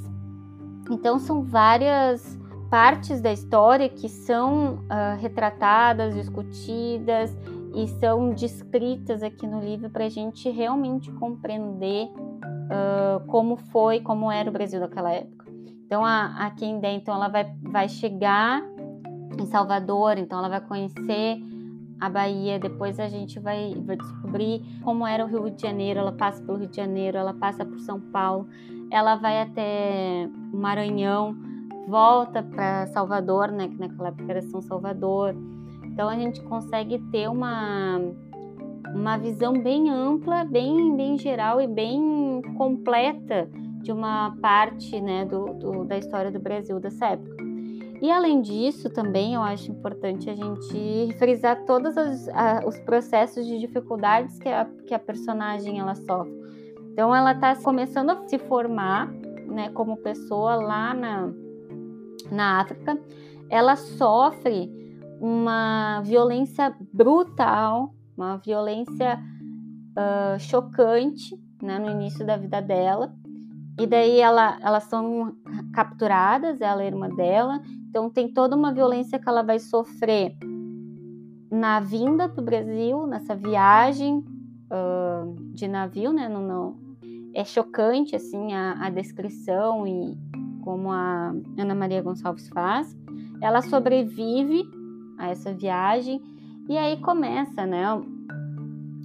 [0.90, 2.40] Então são várias
[2.76, 7.34] partes da história que são uh, retratadas, discutidas
[7.74, 14.30] e são descritas aqui no livro para a gente realmente compreender uh, como foi, como
[14.30, 15.46] era o Brasil naquela época.
[15.86, 18.62] Então a, a Kendé, então ela vai, vai chegar
[19.40, 21.42] em Salvador, então ela vai conhecer
[21.98, 26.12] a Bahia, depois a gente vai, vai descobrir como era o Rio de Janeiro, ela
[26.12, 28.50] passa pelo Rio de Janeiro, ela passa por São Paulo,
[28.92, 31.55] ela vai até Maranhão,
[31.88, 35.36] volta para Salvador, né, que naquela época era São Salvador.
[35.84, 38.00] Então a gente consegue ter uma
[38.94, 43.50] uma visão bem ampla, bem bem geral e bem completa
[43.82, 47.36] de uma parte, né, do, do da história do Brasil dessa época.
[48.02, 53.46] E além disso, também eu acho importante a gente frisar todos os, a, os processos
[53.46, 56.34] de dificuldades que a, que a personagem ela sofre.
[56.92, 59.08] Então ela está começando a se formar,
[59.48, 61.32] né, como pessoa lá na,
[62.32, 63.00] na África.
[63.50, 64.72] Ela sofre
[65.20, 69.20] uma violência brutal, uma violência
[69.98, 73.14] uh, chocante, né, no início da vida dela.
[73.80, 75.36] E daí ela, elas são
[75.74, 80.38] capturadas, ela e a irmã dela, então tem toda uma violência que ela vai sofrer
[81.52, 84.24] na vinda para o Brasil, nessa viagem
[84.72, 86.28] uh, de navio, né?
[86.30, 86.86] No, no,
[87.34, 90.18] é chocante assim a, a descrição e
[90.66, 92.98] como a Ana Maria Gonçalves faz.
[93.40, 94.68] Ela sobrevive
[95.18, 96.20] a essa viagem
[96.68, 97.94] e aí começa, né?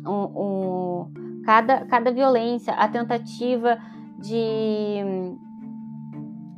[0.06, 1.10] O, o,
[1.44, 3.78] cada, cada violência, a tentativa
[4.18, 5.04] de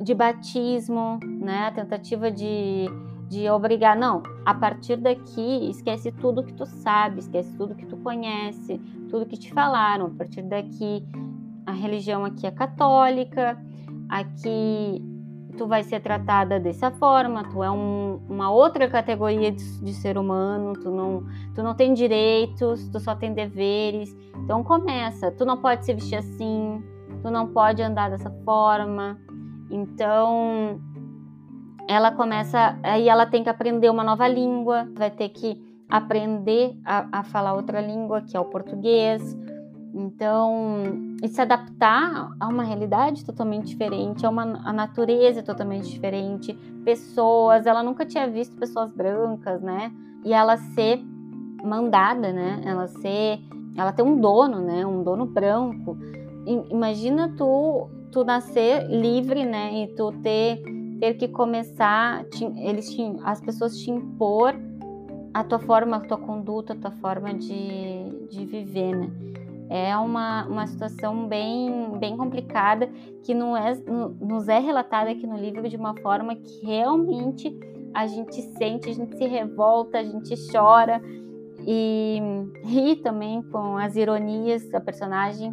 [0.03, 1.67] de batismo, né?
[1.67, 2.85] A tentativa de,
[3.29, 7.95] de obrigar, não, a partir daqui esquece tudo que tu sabe, esquece tudo que tu
[7.97, 8.77] conhece,
[9.09, 10.07] tudo que te falaram.
[10.07, 11.05] A partir daqui
[11.65, 13.57] a religião aqui é católica,
[14.09, 15.01] aqui
[15.57, 20.17] tu vai ser tratada dessa forma, tu é um, uma outra categoria de, de, ser
[20.17, 24.15] humano, tu não, tu não tem direitos, tu só tem deveres.
[24.43, 26.83] Então começa, tu não pode se vestir assim,
[27.21, 29.19] tu não pode andar dessa forma,
[29.73, 30.79] então,
[31.87, 37.19] ela começa, aí ela tem que aprender uma nova língua, vai ter que aprender a,
[37.19, 39.35] a falar outra língua, que é o português.
[39.93, 46.53] Então, e se adaptar a uma realidade totalmente diferente, a uma a natureza totalmente diferente,
[46.83, 49.91] pessoas, ela nunca tinha visto pessoas brancas, né?
[50.25, 50.99] E ela ser
[51.63, 52.61] mandada, né?
[52.65, 53.39] Ela ser,
[53.77, 54.83] ela ter um dono, né?
[54.85, 55.95] Um dono branco.
[56.71, 59.83] Imagina tu tu nascer livre, né?
[59.83, 60.61] E tu ter,
[60.99, 64.53] ter que começar, te, eles te, as pessoas te impor
[65.33, 69.11] a tua forma, a tua conduta, a tua forma de, de viver, né?
[69.75, 72.87] É uma, uma situação bem, bem complicada
[73.23, 73.73] que não é,
[74.21, 77.51] nos é relatada aqui no livro de uma forma que realmente
[77.91, 81.01] a gente sente, a gente se revolta, a gente chora
[81.65, 82.21] e
[82.63, 85.51] ri também com as ironias da personagem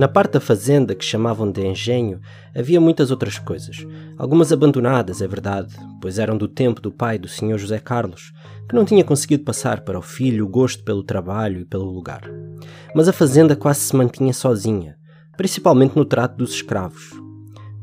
[0.00, 2.22] Na parte da fazenda que chamavam de engenho
[2.56, 3.86] havia muitas outras coisas,
[4.16, 7.58] algumas abandonadas, é verdade, pois eram do tempo do pai do Sr.
[7.58, 8.32] José Carlos,
[8.66, 12.22] que não tinha conseguido passar para o filho o gosto pelo trabalho e pelo lugar.
[12.94, 14.96] Mas a fazenda quase se mantinha sozinha,
[15.36, 17.10] principalmente no trato dos escravos.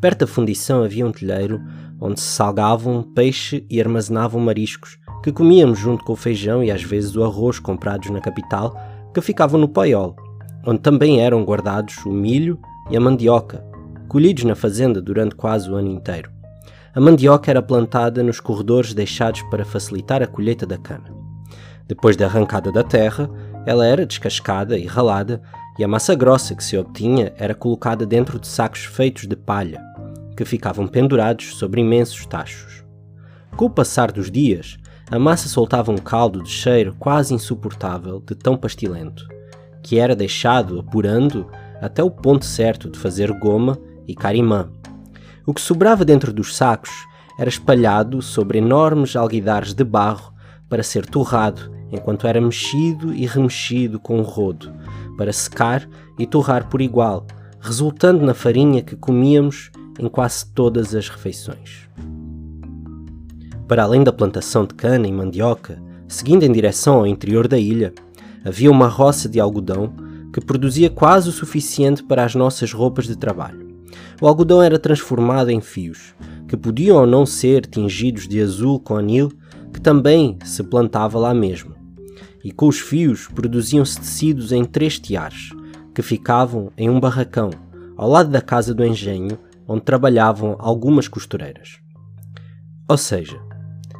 [0.01, 1.62] Perto da fundição havia um telheiro
[2.01, 6.82] onde se salgavam peixe e armazenavam mariscos, que comíamos junto com o feijão e às
[6.82, 8.75] vezes o arroz comprados na capital,
[9.13, 10.15] que ficavam no paiol,
[10.67, 12.60] onde também eram guardados o milho
[12.91, 13.63] e a mandioca,
[14.10, 16.30] colhidos na fazenda durante quase o ano inteiro.
[16.93, 21.06] A mandioca era plantada nos corredores deixados para facilitar a colheita da cana.
[21.88, 23.30] Depois da arrancada da terra,
[23.65, 25.41] ela era descascada e ralada,
[25.80, 29.82] e a massa grossa que se obtinha era colocada dentro de sacos feitos de palha,
[30.36, 32.84] que ficavam pendurados sobre imensos tachos.
[33.56, 34.77] Com o passar dos dias,
[35.10, 39.37] a massa soltava um caldo de cheiro quase insuportável de tão pastilento
[39.88, 41.47] que era deixado apurando
[41.82, 44.69] até o ponto certo de fazer goma e carimã.
[45.45, 46.91] O que sobrava dentro dos sacos
[47.39, 50.34] era espalhado sobre enormes alguidares de barro
[50.67, 54.73] para ser torrado, enquanto era mexido e remexido com um rodo,
[55.17, 55.88] para secar
[56.19, 57.26] e torrar por igual,
[57.62, 61.88] resultando na farinha que comíamos em quase todas as refeições.
[63.69, 67.93] Para além da plantação de cana e mandioca, seguindo em direção ao interior da ilha,
[68.47, 69.93] havia uma roça de algodão
[70.31, 73.75] que produzia quase o suficiente para as nossas roupas de trabalho.
[74.21, 76.15] O algodão era transformado em fios,
[76.47, 79.31] que podiam ou não ser tingidos de azul com anil,
[79.73, 81.75] que também se plantava lá mesmo.
[82.41, 85.49] E com os fios produziam-se tecidos em três tiares,
[85.93, 87.49] que ficavam em um barracão,
[87.97, 91.79] ao lado da casa do engenho, onde trabalhavam algumas costureiras.
[92.88, 93.38] Ou seja,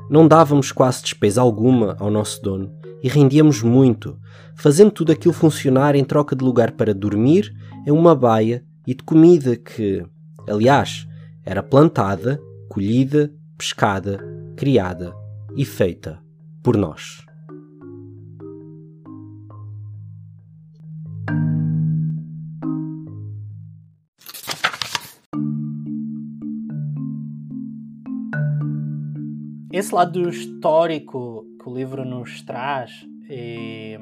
[0.10, 4.17] não dávamos quase despesa alguma ao nosso dono e rendíamos muito,
[4.55, 7.53] fazendo tudo aquilo funcionar em troca de lugar para dormir
[7.86, 10.05] em uma baia e de comida que,
[10.47, 11.07] aliás,
[11.45, 14.19] era plantada, colhida, pescada,
[14.55, 15.13] criada
[15.55, 16.19] e feita
[16.63, 17.27] por nós.
[29.79, 33.99] esse lado histórico o livro nos traz e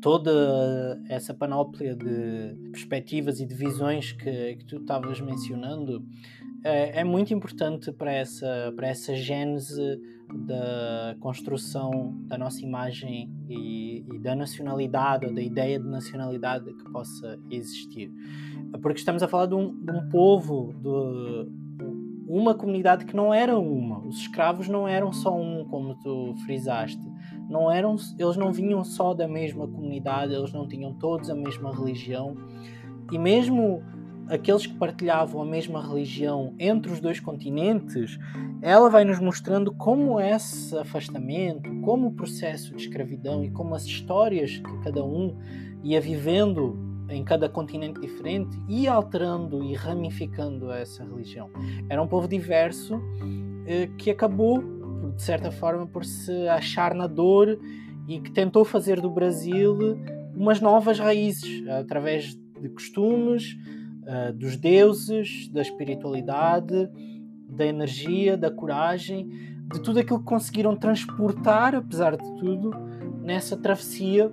[0.00, 6.02] toda essa panóplia de perspectivas e de visões que, que tu estavas mencionando
[6.64, 10.00] é, é, muito importante para essa, para essa gênese
[10.46, 16.84] da construção da nossa imagem e, e da nacionalidade ou da ideia de nacionalidade que
[16.90, 18.10] possa existir.
[18.80, 21.50] Porque estamos a falar de um, de um povo, de,
[22.30, 23.98] uma comunidade que não era uma.
[24.06, 27.02] Os escravos não eram só um, como tu frisaste.
[27.48, 31.74] Não eram, eles não vinham só da mesma comunidade, eles não tinham todos a mesma
[31.74, 32.36] religião.
[33.10, 33.82] E mesmo
[34.28, 38.16] aqueles que partilhavam a mesma religião entre os dois continentes,
[38.62, 43.84] ela vai nos mostrando como esse afastamento, como o processo de escravidão e como as
[43.84, 45.36] histórias que cada um
[45.82, 51.50] ia vivendo em cada continente diferente e alterando e ramificando essa religião.
[51.88, 53.00] Era um povo diverso
[53.66, 54.62] eh, que acabou,
[55.16, 57.58] de certa forma, por se achar na dor
[58.06, 59.78] e que tentou fazer do Brasil
[60.34, 63.56] umas novas raízes através de costumes,
[64.02, 66.88] uh, dos deuses, da espiritualidade,
[67.48, 69.28] da energia, da coragem,
[69.72, 72.70] de tudo aquilo que conseguiram transportar, apesar de tudo,
[73.22, 74.30] nessa travessia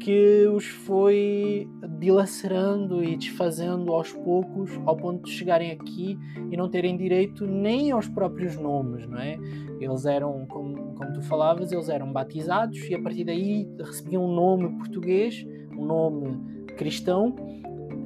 [0.00, 6.18] que os foi dilacerando e desfazendo aos poucos, ao ponto de chegarem aqui
[6.50, 9.36] e não terem direito nem aos próprios nomes, não é?
[9.80, 14.34] Eles eram, como, como tu falavas, eles eram batizados e a partir daí recebiam um
[14.34, 17.34] nome português, um nome cristão,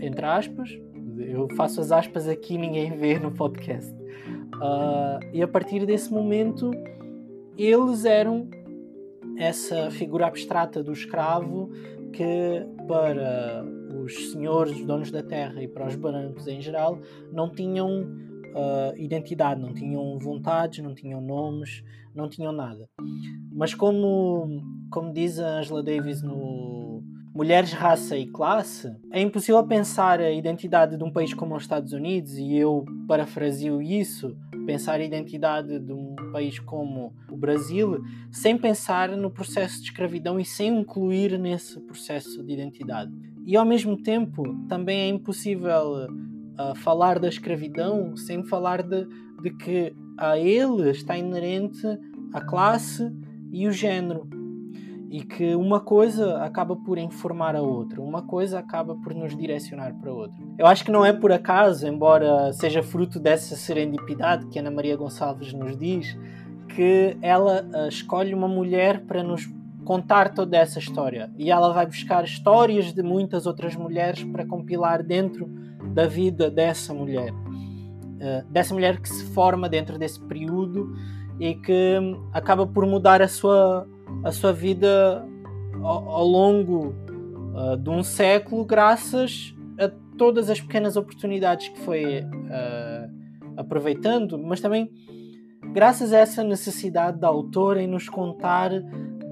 [0.01, 0.71] entre aspas.
[1.19, 3.93] Eu faço as aspas aqui, ninguém vê no podcast.
[4.55, 6.71] Uh, e a partir desse momento,
[7.57, 8.49] eles eram
[9.37, 11.71] essa figura abstrata do escravo
[12.13, 13.65] que para
[14.03, 16.99] os senhores, os donos da terra e para os brancos em geral
[17.33, 21.83] não tinham uh, identidade, não tinham vontades, não tinham nomes,
[22.15, 22.89] não tinham nada.
[23.53, 27.03] Mas como, como diz a Angela Davis no
[27.35, 31.95] Mulheres, Raça e Classe, é impossível pensar a identidade de um país como os Estados
[31.95, 38.01] Unidos, e eu parafrasio isso, pensar a identidade de um país como Brasil
[38.31, 43.13] sem pensar no processo de escravidão e sem incluir nesse processo de identidade.
[43.45, 49.05] E ao mesmo tempo, também é impossível uh, falar da escravidão sem falar de,
[49.43, 51.87] de que a ele está inerente
[52.33, 53.13] a classe
[53.51, 54.29] e o género
[55.13, 59.95] e que uma coisa acaba por informar a outra, uma coisa acaba por nos direcionar
[60.01, 60.43] para outra.
[60.57, 64.97] Eu acho que não é por acaso, embora seja fruto dessa serendipidade que Ana Maria
[64.97, 66.17] Gonçalves nos diz,
[66.75, 69.49] que ela uh, escolhe uma mulher para nos
[69.85, 71.31] contar toda essa história.
[71.37, 75.47] E ela vai buscar histórias de muitas outras mulheres para compilar dentro
[75.93, 80.95] da vida dessa mulher, uh, dessa mulher que se forma dentro desse período
[81.39, 83.87] e que um, acaba por mudar a sua
[84.23, 85.27] a sua vida
[85.83, 86.95] ao, ao longo
[87.55, 93.11] uh, de um século, graças a todas as pequenas oportunidades que foi uh,
[93.57, 94.91] aproveitando, mas também
[95.73, 98.71] graças a essa necessidade da autora em nos contar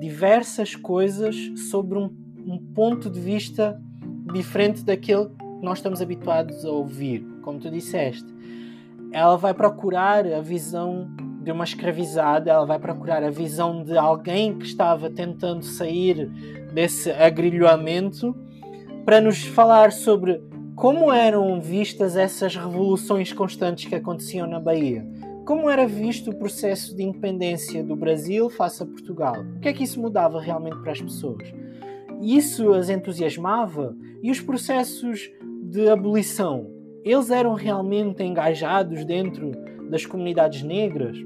[0.00, 1.36] diversas coisas
[1.70, 2.10] sobre um,
[2.46, 3.78] um ponto de vista
[4.32, 8.26] diferente daquele que nós estamos habituados a ouvir, como tu disseste.
[9.12, 11.10] Ela vai procurar a visão
[11.42, 16.26] de uma escravizada, ela vai procurar a visão de alguém que estava tentando sair
[16.72, 18.34] desse agrilhoamento
[19.04, 20.42] para nos falar sobre
[20.74, 25.06] como eram vistas essas revoluções constantes que aconteciam na Bahia?
[25.50, 29.34] Como era visto o processo de independência do Brasil face a Portugal?
[29.56, 31.42] O que é que isso mudava realmente para as pessoas?
[32.22, 33.92] Isso as entusiasmava?
[34.22, 35.28] E os processos
[35.64, 36.70] de abolição?
[37.04, 39.50] Eles eram realmente engajados dentro
[39.90, 41.16] das comunidades negras?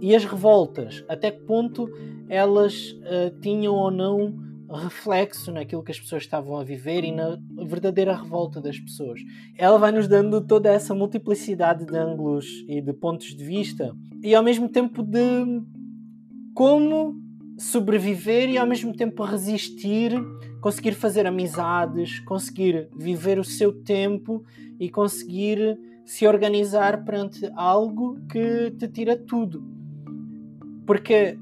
[0.00, 1.04] E as revoltas?
[1.08, 1.88] Até que ponto
[2.28, 4.34] elas uh, tinham ou não
[4.78, 9.20] reflexo naquilo que as pessoas estavam a viver e na verdadeira revolta das pessoas.
[9.56, 14.34] Ela vai nos dando toda essa multiplicidade de ângulos e de pontos de vista e
[14.34, 15.62] ao mesmo tempo de
[16.54, 17.14] como
[17.58, 20.12] sobreviver e ao mesmo tempo resistir,
[20.60, 24.44] conseguir fazer amizades, conseguir viver o seu tempo
[24.78, 29.62] e conseguir se organizar perante algo que te tira tudo.
[30.86, 31.38] Porque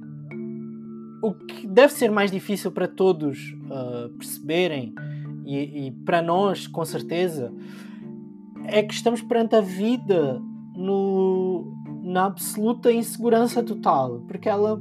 [1.23, 4.95] o que deve ser mais difícil para todos uh, perceberem,
[5.45, 7.53] e, e, para nós, com certeza,
[8.65, 10.41] é que estamos perante a vida
[10.75, 14.81] no, na absoluta insegurança total, porque ela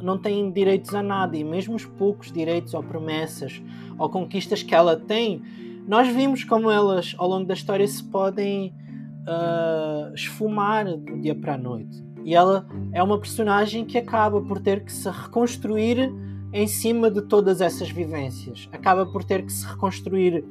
[0.00, 3.60] não tem direitos a nada, e mesmo os poucos direitos ou promessas
[3.98, 5.42] ou conquistas que ela tem,
[5.86, 8.72] nós vimos como elas, ao longo da história, se podem
[9.22, 12.11] uh, esfumar do dia para a noite.
[12.24, 16.12] E ela é uma personagem que acaba por ter que se reconstruir
[16.52, 18.68] em cima de todas essas vivências.
[18.72, 20.44] Acaba por ter que se reconstruir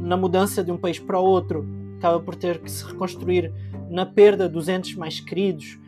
[0.00, 1.66] na mudança de um país para outro,
[1.98, 3.52] acaba por ter que se reconstruir
[3.90, 5.78] na perda dos entes mais queridos,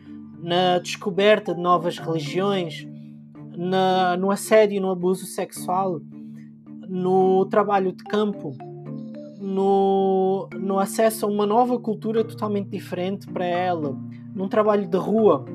[0.41, 2.87] na descoberta de novas religiões,
[3.57, 5.99] na, no assédio e no abuso sexual,
[6.87, 8.55] no trabalho de campo,
[9.39, 13.97] no, no acesso a uma nova cultura totalmente diferente para ela,
[14.35, 15.45] num trabalho de rua,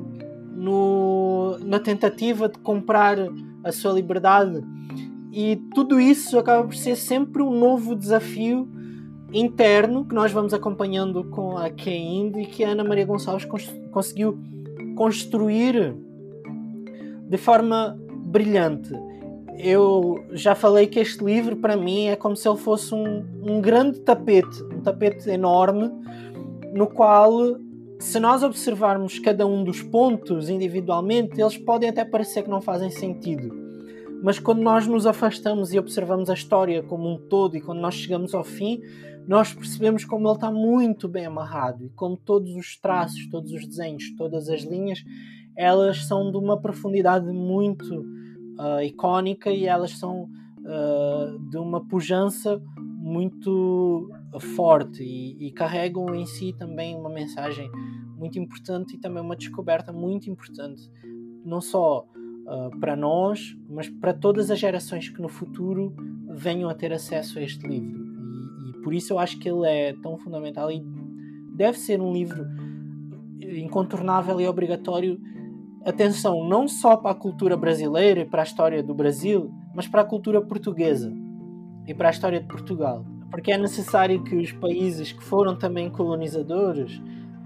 [0.55, 3.17] no, na tentativa de comprar
[3.63, 4.61] a sua liberdade.
[5.31, 8.67] E tudo isso acaba por ser sempre um novo desafio
[9.31, 13.73] interno que nós vamos acompanhando com a Keind e que a Ana Maria Gonçalves cons
[13.91, 14.37] conseguiu
[14.95, 15.95] construir
[17.29, 18.91] de forma brilhante.
[19.57, 23.61] Eu já falei que este livro, para mim, é como se ele fosse um, um
[23.61, 25.89] grande tapete, um tapete enorme,
[26.73, 27.57] no qual
[28.01, 32.89] se nós observarmos cada um dos pontos individualmente, eles podem até parecer que não fazem
[32.89, 33.53] sentido.
[34.23, 37.93] Mas quando nós nos afastamos e observamos a história como um todo e quando nós
[37.93, 38.81] chegamos ao fim,
[39.27, 43.67] nós percebemos como ele está muito bem amarrado e como todos os traços, todos os
[43.67, 45.03] desenhos, todas as linhas,
[45.55, 48.01] elas são de uma profundidade muito
[48.59, 52.59] uh, icónica e elas são uh, de uma pujança
[53.11, 54.09] muito
[54.55, 57.69] forte e, e, carregam em si também uma mensagem
[58.17, 60.89] muito importante e também uma descoberta muito importante,
[61.43, 65.93] não só uh, para nós, mas para todas as gerações que no futuro
[66.29, 67.99] venham a ter acesso a este livro.
[67.99, 70.81] E, e por isso eu acho que ele é tão fundamental e
[71.53, 72.45] deve ser um livro
[73.41, 75.19] incontornável e obrigatório.
[75.83, 80.01] Atenção, não só para a cultura brasileira e para a história do Brasil, mas para
[80.01, 81.11] a cultura portuguesa
[81.87, 83.05] e para a história de Portugal.
[83.29, 87.01] Porque é necessário que os países que foram também colonizadores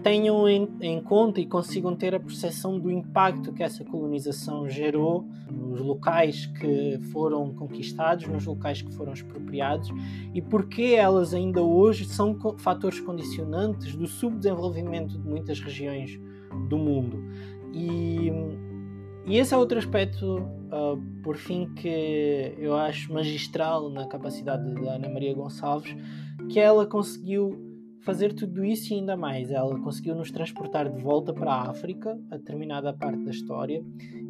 [0.05, 5.27] tenham em, em, conta e consigam ter a percepção do impacto que essa colonização gerou
[5.51, 9.89] nos locais que foram conquistados, nos locais que foram expropriados
[10.31, 16.19] e porque elas ainda hoje são fatores condicionantes do subdesenvolvimento de muitas regiões
[16.69, 17.23] do mundo.
[17.73, 18.31] E,
[19.25, 24.95] e esse é outro aspecto, uh, por fim, que eu acho magistral na capacidade da
[24.95, 25.95] Ana Maria Gonçalves,
[26.49, 27.59] que ela conseguiu
[28.01, 29.49] fazer tudo isso e ainda mais.
[29.49, 33.83] Ela conseguiu nos transportar de volta para a África, a determinada parte da história,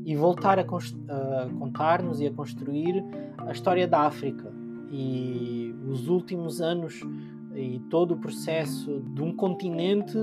[0.05, 3.03] e voltar a, a contar-nos e a construir
[3.37, 4.49] a história da África.
[4.89, 7.01] E os últimos anos
[7.53, 10.17] e todo o processo de um continente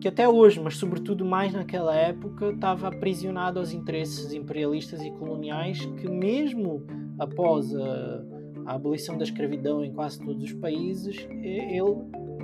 [0.00, 5.84] que até hoje, mas sobretudo mais naquela época, estava aprisionado aos interesses imperialistas e coloniais
[6.00, 6.84] que, mesmo
[7.18, 8.24] após a,
[8.66, 11.80] a abolição da escravidão em quase todos os países, ele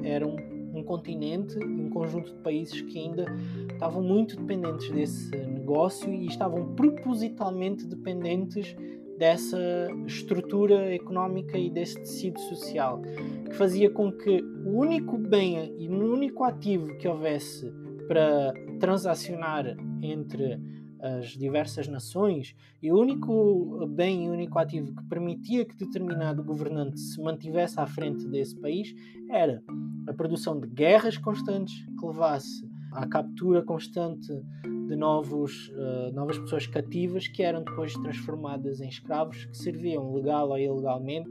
[0.03, 0.36] era um,
[0.74, 3.26] um continente um conjunto de países que ainda
[3.70, 8.74] estavam muito dependentes desse negócio e estavam propositalmente dependentes
[9.18, 9.58] dessa
[10.06, 13.00] estrutura económica e desse tecido social,
[13.48, 17.72] que fazia com que o único bem e o único ativo que houvesse
[18.08, 20.60] para transacionar entre
[21.02, 27.00] as diversas nações e o único bem e único ativo que permitia que determinado governante
[27.00, 28.94] se mantivesse à frente desse país
[29.28, 29.60] era
[30.06, 34.32] a produção de guerras constantes que levasse à captura constante
[34.86, 40.51] de novos, uh, novas pessoas cativas que eram depois transformadas em escravos que serviam legal
[40.51, 41.30] ou ilegalmente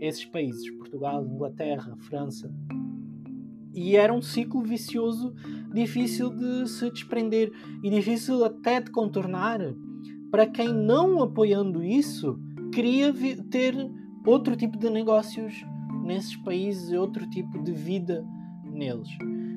[0.00, 2.52] esses países, Portugal, Inglaterra, França.
[3.74, 5.34] E era um ciclo vicioso
[5.72, 7.52] difícil de se desprender
[7.82, 9.60] e difícil até de contornar
[10.30, 12.38] para quem não apoiando isso
[12.72, 13.12] queria
[13.50, 13.74] ter
[14.26, 15.64] outro tipo de negócios
[16.04, 18.24] nesses países, outro tipo de vida
[18.64, 19.08] neles.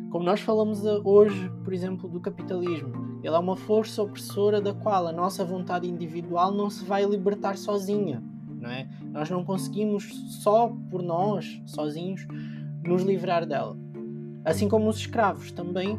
[0.10, 2.92] Como nós falamos hoje, por exemplo, do capitalismo,
[3.24, 7.58] ele é uma força opressora da qual a nossa vontade individual não se vai libertar
[7.58, 8.90] sozinha, não é?
[9.12, 10.06] Nós não conseguimos
[10.42, 12.26] só por nós, sozinhos,
[12.84, 13.78] nos livrar dela.
[14.44, 15.96] Assim como os escravos também,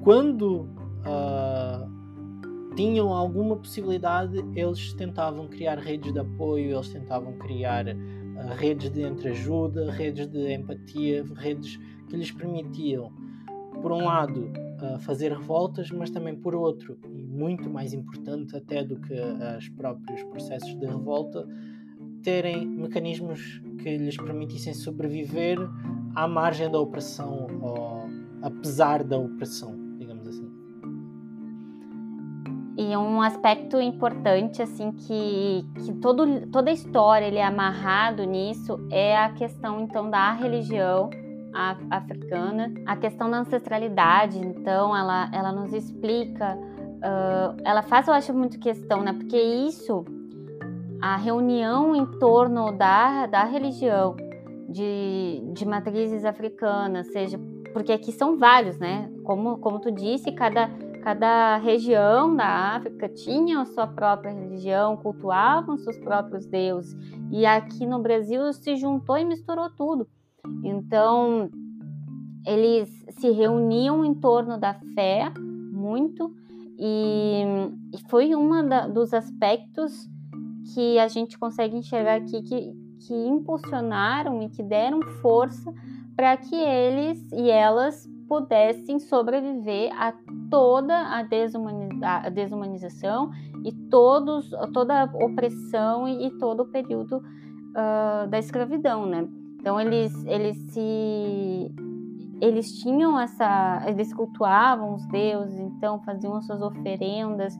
[0.00, 0.62] quando
[1.02, 8.88] uh, tinham alguma possibilidade, eles tentavam criar redes de apoio, eles tentavam criar uh, redes
[8.88, 11.78] de entreajuda, redes de empatia, redes
[12.08, 13.25] que lhes permitiam
[13.86, 14.50] por um lado,
[14.82, 19.14] uh, fazer revoltas, mas também por outro, e muito mais importante até do que
[19.56, 21.46] os próprios processos de revolta,
[22.20, 25.56] terem mecanismos que lhes permitissem sobreviver
[26.16, 28.08] à margem da opressão ou
[28.42, 30.50] apesar da opressão, digamos assim.
[32.76, 38.84] E um aspecto importante, assim, que, que todo, toda a história ele é amarrado nisso
[38.90, 41.08] é a questão, então, da religião
[41.90, 48.34] africana, a questão da ancestralidade, então ela, ela nos explica, uh, ela faz, eu acho,
[48.34, 49.12] muito questão, né?
[49.12, 50.04] Porque isso,
[51.00, 54.16] a reunião em torno da, da religião
[54.68, 57.38] de, de matrizes africanas, seja,
[57.72, 59.10] porque aqui são vários, né?
[59.24, 60.68] Como, como tu disse, cada,
[61.02, 66.96] cada região da África tinha a sua própria religião, cultuavam seus próprios deuses.
[67.30, 70.08] E aqui no Brasil se juntou e misturou tudo.
[70.62, 71.50] Então,
[72.46, 75.32] eles se reuniam em torno da fé
[75.72, 76.32] muito
[76.78, 77.42] e,
[77.92, 78.50] e foi um
[78.92, 80.08] dos aspectos
[80.74, 82.72] que a gente consegue enxergar aqui que,
[83.06, 85.72] que impulsionaram e que deram força
[86.14, 90.12] para que eles e elas pudessem sobreviver a
[90.50, 93.30] toda a, desumaniza a desumanização
[93.64, 99.28] e todos, toda a opressão e, e todo o período uh, da escravidão, né?
[99.66, 101.74] Então eles eles se
[102.40, 107.58] eles tinham essa eles cultuavam os deuses, então faziam as suas oferendas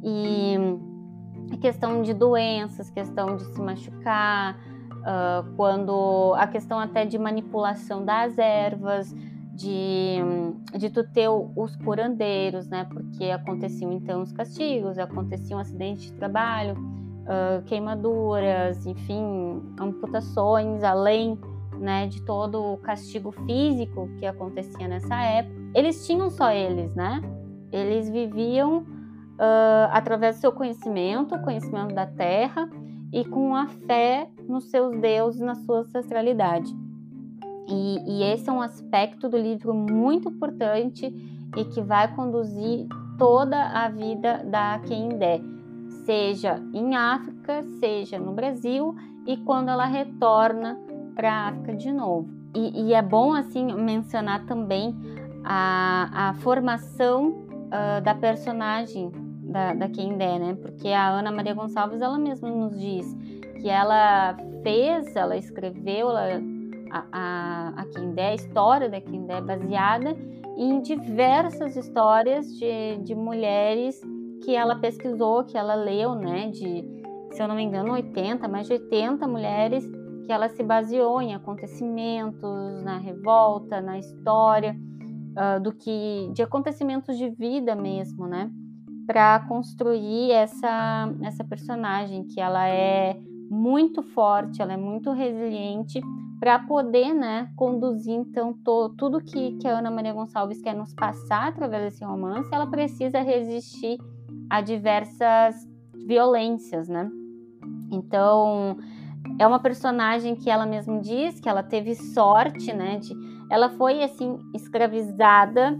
[0.00, 4.56] e questão de doenças, questão de se machucar,
[4.98, 9.12] uh, quando a questão até de manipulação das ervas,
[9.52, 10.18] de,
[10.78, 12.86] de tu ter os curandeiros, né?
[12.88, 16.76] Porque aconteciam então os castigos, aconteciam acidentes de trabalho,
[17.30, 21.38] uh, queimaduras, enfim, amputações, além
[21.78, 25.54] né, de todo o castigo físico que acontecia nessa época.
[25.74, 27.22] Eles tinham só eles, né?
[27.72, 32.68] Eles viviam uh, através do seu conhecimento, conhecimento da terra
[33.12, 36.74] e com a fé nos seus deuses, na sua ancestralidade.
[37.68, 41.06] E, e esse é um aspecto do livro muito importante
[41.56, 45.40] e que vai conduzir toda a vida da Kendé
[46.04, 48.94] seja em África, seja no Brasil
[49.26, 50.78] e quando ela retorna
[51.14, 52.28] para a África de novo.
[52.54, 54.94] E, e, é bom assim mencionar também
[55.44, 59.10] a, a formação uh, da personagem
[59.42, 60.56] da, da Kendé, né?
[60.60, 63.16] Porque a Ana Maria Gonçalves ela mesma nos diz
[63.60, 66.42] que ela fez, ela escreveu ela,
[66.90, 70.16] a, a, a Kendé, a história da Kendé baseada
[70.56, 74.00] em diversas histórias de, de mulheres
[74.42, 76.84] que ela pesquisou, que ela leu, né, de,
[77.30, 79.84] se eu não me engano, 80, mais de 80 mulheres
[80.26, 84.76] que ela se baseou em acontecimentos, na revolta, na história,
[85.36, 88.50] uh, do que de acontecimentos de vida mesmo, né,
[89.06, 93.18] para construir essa essa personagem que ela é
[93.50, 96.00] muito forte, ela é muito resiliente
[96.38, 100.94] para poder, né, conduzir então to, tudo que, que a Ana Maria Gonçalves quer nos
[100.94, 103.98] passar através desse romance, ela precisa resistir
[104.50, 105.54] a diversas
[106.06, 107.08] violências, né?
[107.90, 108.76] Então,
[109.38, 112.98] é uma personagem que ela mesma diz que ela teve sorte, né?
[112.98, 113.14] De,
[113.48, 115.78] ela foi assim escravizada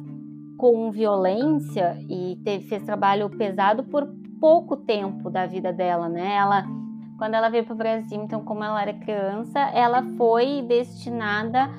[0.56, 4.06] com violência e teve, fez trabalho pesado por
[4.40, 6.36] pouco tempo da vida dela, né?
[6.36, 6.64] Ela,
[7.18, 11.70] quando ela veio para o Brasil, então como ela era criança, ela foi destinada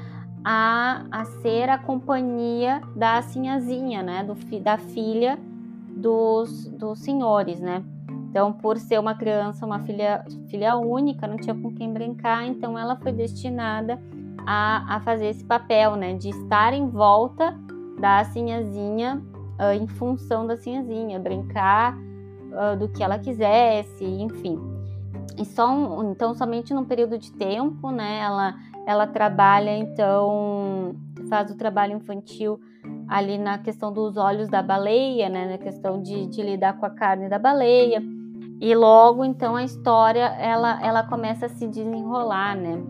[0.44, 4.24] a, a ser a companhia da Sinhazinha, né?
[4.24, 5.38] Do, da filha
[5.96, 7.84] dos, dos senhores, né?
[8.30, 12.80] Então, por ser uma criança, uma filha, filha única, não tinha com quem brincar, então
[12.80, 14.02] ela foi destinada
[14.46, 16.14] a, a fazer esse papel, né?
[16.14, 17.58] De estar em volta
[18.00, 19.22] da sinhazinha,
[19.60, 24.58] uh, em função da sinhazinha, brincar uh, do que ela quisesse, enfim.
[25.38, 28.20] e só um, então somente num período de tempo, né?
[28.20, 28.56] Ela
[28.88, 30.96] ela trabalha então
[31.30, 32.60] faz o trabalho infantil
[33.12, 35.46] ali na questão dos olhos da baleia, né?
[35.52, 38.02] Na questão de, de lidar com a carne da baleia.
[38.62, 42.82] E logo então a história ela, ela começa a se desenrolar, né?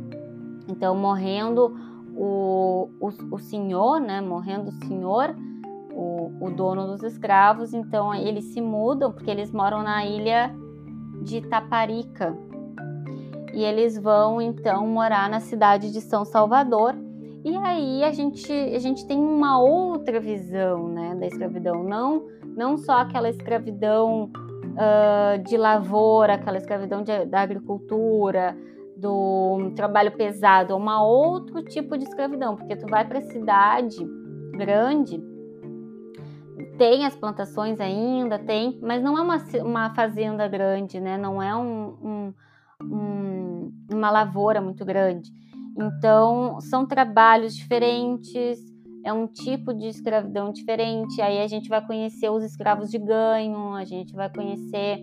[0.70, 1.76] Então morrendo
[2.16, 4.22] o, o, o senhor, né?
[4.22, 5.36] Morrendo o senhor,
[5.92, 10.54] o, o dono dos escravos, então eles se mudam porque eles moram na ilha
[11.24, 12.38] de Taparica.
[13.56, 16.96] E eles vão então morar na cidade de São Salvador.
[17.44, 22.78] E aí a gente, a gente tem uma outra visão né, da escravidão, não, não
[22.78, 24.32] só aquela escravidão
[24.74, 28.56] uh, de lavoura, aquela escravidão de, da agricultura,
[28.96, 33.98] do trabalho pesado, uma outro tipo de escravidão, porque tu vai para a cidade
[34.56, 35.20] grande,
[36.78, 41.18] tem as plantações ainda, tem, mas não é uma, uma fazenda grande, né?
[41.18, 42.34] Não é um, um,
[42.84, 45.32] um, uma lavoura muito grande.
[45.78, 48.60] Então, são trabalhos diferentes,
[49.04, 51.22] é um tipo de escravidão diferente.
[51.22, 55.00] Aí a gente vai conhecer os escravos de ganho, a gente vai conhecer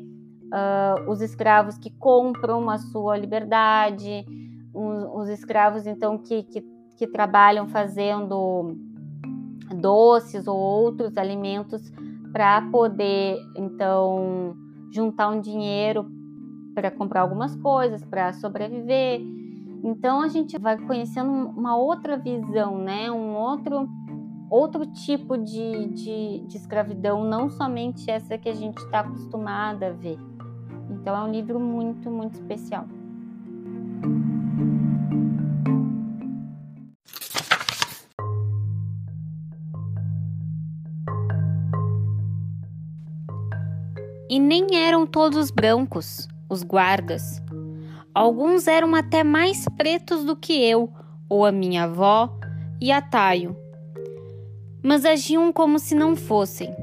[0.53, 4.25] uh, os escravos que compram a sua liberdade,
[4.73, 6.63] os, os escravos, então, que, que,
[6.97, 8.77] que trabalham fazendo
[9.81, 11.93] doces ou outros alimentos
[12.33, 14.55] para poder, então,
[14.93, 16.07] juntar um dinheiro
[16.75, 19.21] para comprar algumas coisas, para sobreviver.
[19.83, 23.11] Então a gente vai conhecendo uma outra visão, né?
[23.11, 23.89] Um outro
[24.51, 29.93] outro tipo de, de, de escravidão, não somente essa que a gente está acostumada a
[29.93, 30.19] ver.
[30.91, 32.87] Então é um livro muito, muito especial.
[44.31, 47.43] E nem eram todos brancos, os guardas.
[48.19, 50.93] Alguns eram até mais pretos do que eu,
[51.29, 52.37] ou a minha avó
[52.81, 53.57] e a Taio.
[54.83, 56.75] Mas agiam como se não fossem,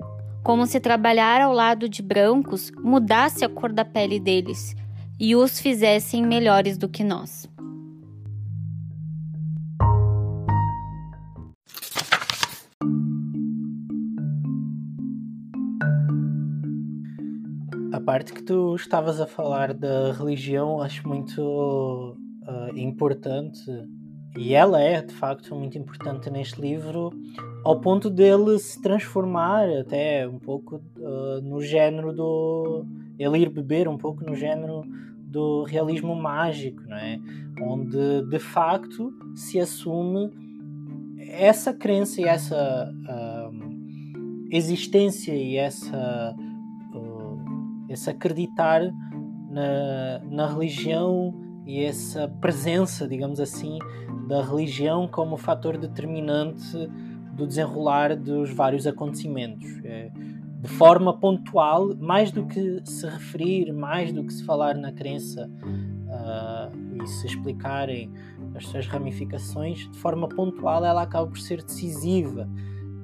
[0.41, 4.77] como se trabalhar ao lado de brancos mudasse a cor da pele deles
[5.19, 7.49] e os fizessem melhores do que nós.
[18.16, 22.16] Parte que tu estavas a falar da religião acho muito
[22.47, 23.59] uh, importante
[24.38, 27.11] e ela é de facto muito importante neste livro
[27.66, 32.86] ao ponto dele se transformar até um pouco uh, no género do
[33.20, 34.84] ele ir beber um pouco no género
[35.22, 37.20] do realismo mágico, não é?
[37.61, 40.32] Onde de facto se assume
[41.20, 46.34] essa crença e essa uh, existência e essa
[47.95, 48.81] esse acreditar
[49.49, 51.33] na, na religião
[51.65, 53.79] e essa presença, digamos assim,
[54.27, 56.77] da religião como fator determinante
[57.33, 59.67] do desenrolar dos vários acontecimentos.
[59.83, 60.11] É,
[60.61, 65.47] de forma pontual, mais do que se referir, mais do que se falar na crença
[65.47, 68.11] uh, e se explicarem
[68.55, 72.49] as suas ramificações, de forma pontual ela acaba por ser decisiva.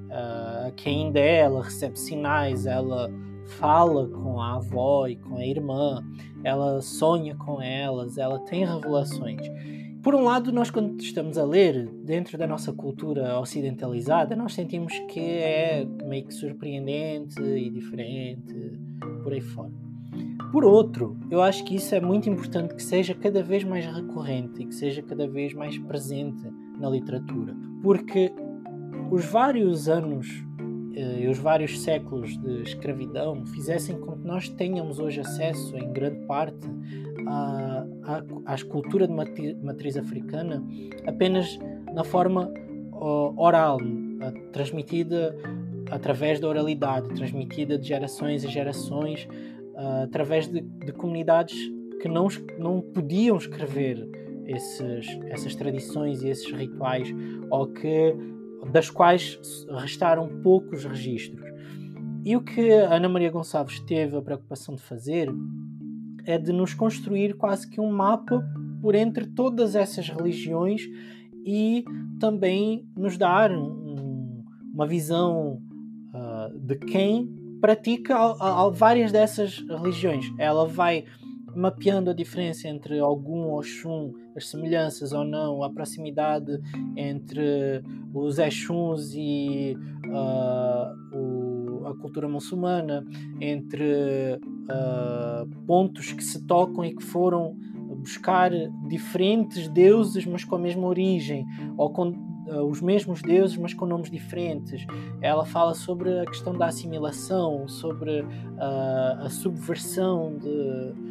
[0.07, 3.09] Uh, que ainda é, ela recebe sinais, ela
[3.58, 6.04] fala com a avó e com a irmã,
[6.43, 9.41] ela sonha com elas, ela tem revelações.
[10.02, 14.97] Por um lado, nós quando estamos a ler, dentro da nossa cultura ocidentalizada, nós sentimos
[15.10, 18.80] que é meio que surpreendente e diferente,
[19.22, 19.72] por aí fora.
[20.52, 24.62] Por outro, eu acho que isso é muito importante que seja cada vez mais recorrente
[24.62, 28.34] e que seja cada vez mais presente na literatura, porque
[29.12, 30.43] os vários anos
[30.93, 36.25] e os vários séculos de escravidão fizessem com que nós tenhamos hoje acesso, em grande
[36.25, 36.67] parte,
[37.27, 40.63] à, escultura de matriz africana
[41.07, 41.57] apenas
[41.93, 42.51] na forma
[42.91, 43.79] oral,
[44.51, 45.35] transmitida
[45.89, 49.27] através da oralidade, transmitida de gerações a gerações,
[50.03, 51.57] através de, de comunidades
[52.01, 52.27] que não,
[52.57, 54.07] não podiam escrever
[54.45, 57.13] esses, essas tradições e esses rituais,
[57.49, 58.15] ou que
[58.72, 59.39] das quais
[59.80, 61.43] restaram poucos registros.
[62.24, 65.28] E o que a Ana Maria Gonçalves teve a preocupação de fazer
[66.26, 68.45] é de nos construir quase que um mapa
[68.82, 70.84] por entre todas essas religiões
[71.45, 71.84] e
[72.20, 74.43] também nos dar um,
[74.74, 75.62] uma visão
[76.14, 77.28] uh, de quem
[77.59, 80.26] pratica a, a, várias dessas religiões.
[80.38, 81.05] Ela vai
[81.56, 86.60] mapeando a diferença entre algum Oxum, as semelhanças ou não, a proximidade
[86.95, 87.82] entre
[88.14, 89.78] os Exuns e
[90.08, 93.06] uh, o, a cultura muçulmana,
[93.39, 97.56] entre uh, pontos que se tocam e que foram
[98.02, 98.52] buscar
[98.88, 101.45] diferentes deuses, mas com a mesma origem,
[101.78, 104.86] ou com uh, os mesmos deuses, mas com nomes diferentes.
[105.22, 108.28] Ela fala sobre a questão da assimilação, sobre uh,
[109.20, 111.11] a subversão de,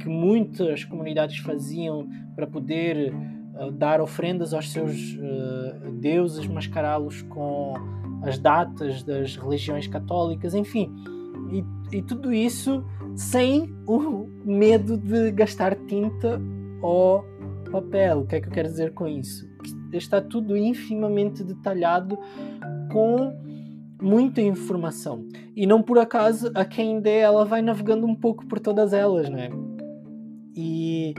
[0.00, 3.12] que muitas comunidades faziam para poder
[3.54, 5.18] uh, dar ofrendas aos seus
[6.00, 7.74] deuses, mascará-los com
[8.22, 10.92] as datas das religiões católicas, enfim.
[11.50, 12.84] E, e tudo isso
[13.14, 16.40] sem o medo de gastar tinta
[16.82, 17.24] ou
[17.70, 18.20] papel.
[18.20, 19.48] O que é que eu quero dizer com isso?
[19.92, 22.18] Está tudo infimamente detalhado
[22.92, 23.34] com
[24.00, 25.26] muita informação.
[25.54, 29.28] E não por acaso a quem dê ela vai navegando um pouco por todas elas,
[29.28, 29.50] né?
[30.62, 31.14] E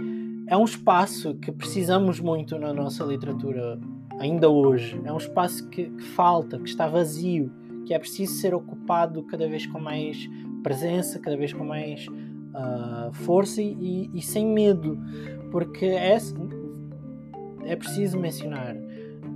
[0.45, 3.79] é um espaço que precisamos muito na nossa literatura
[4.19, 5.01] ainda hoje.
[5.03, 7.51] É um espaço que, que falta, que está vazio,
[7.87, 10.29] que é preciso ser ocupado cada vez com mais
[10.61, 14.99] presença, cada vez com mais uh, força e, e, sem medo,
[15.49, 16.19] porque é,
[17.65, 18.75] é preciso mencionar,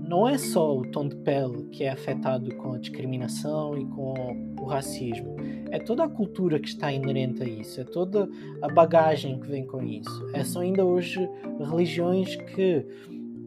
[0.07, 4.13] não é só o tom de pele que é afetado com a discriminação e com
[4.59, 5.35] o racismo,
[5.69, 8.29] é toda a cultura que está inerente a isso, é toda
[8.61, 10.29] a bagagem que vem com isso.
[10.33, 11.27] É, são ainda hoje
[11.59, 12.85] religiões que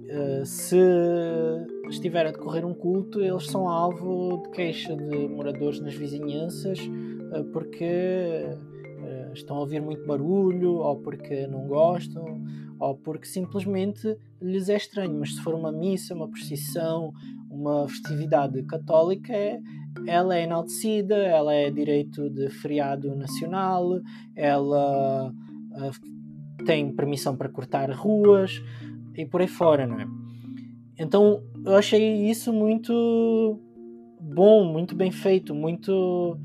[0.09, 0.79] Uh, se
[1.91, 7.45] estiver a decorrer um culto, eles são alvo de queixa de moradores nas vizinhanças uh,
[7.53, 8.47] porque
[9.33, 12.43] estão a ouvir muito barulho, ou porque não gostam,
[12.79, 15.19] ou porque simplesmente lhes é estranho.
[15.19, 17.13] Mas se for uma missa, uma procissão,
[17.51, 19.35] uma festividade católica,
[20.07, 24.01] ela é enaltecida, ela é direito de feriado nacional,
[24.37, 25.33] ela
[26.65, 28.63] tem permissão para cortar ruas
[29.17, 30.07] e por aí fora, não é?
[30.99, 33.61] Então eu achei isso muito
[34.21, 36.37] bom, muito bem feito, muito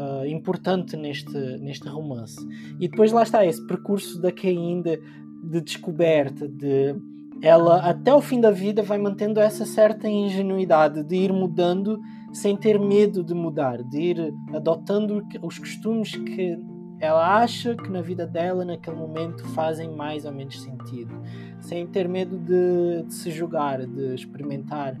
[0.00, 2.38] uh, importante neste, neste romance.
[2.80, 5.00] E depois lá está esse percurso da Cain de,
[5.44, 6.94] de descoberta, de
[7.42, 11.98] ela até o fim da vida vai mantendo essa certa ingenuidade de ir mudando
[12.32, 16.58] sem ter medo de mudar, de ir adotando os costumes que
[17.00, 21.18] ela acha que na vida dela, naquele momento, fazem mais ou menos sentido,
[21.58, 24.94] sem ter medo de, de se julgar, de experimentar.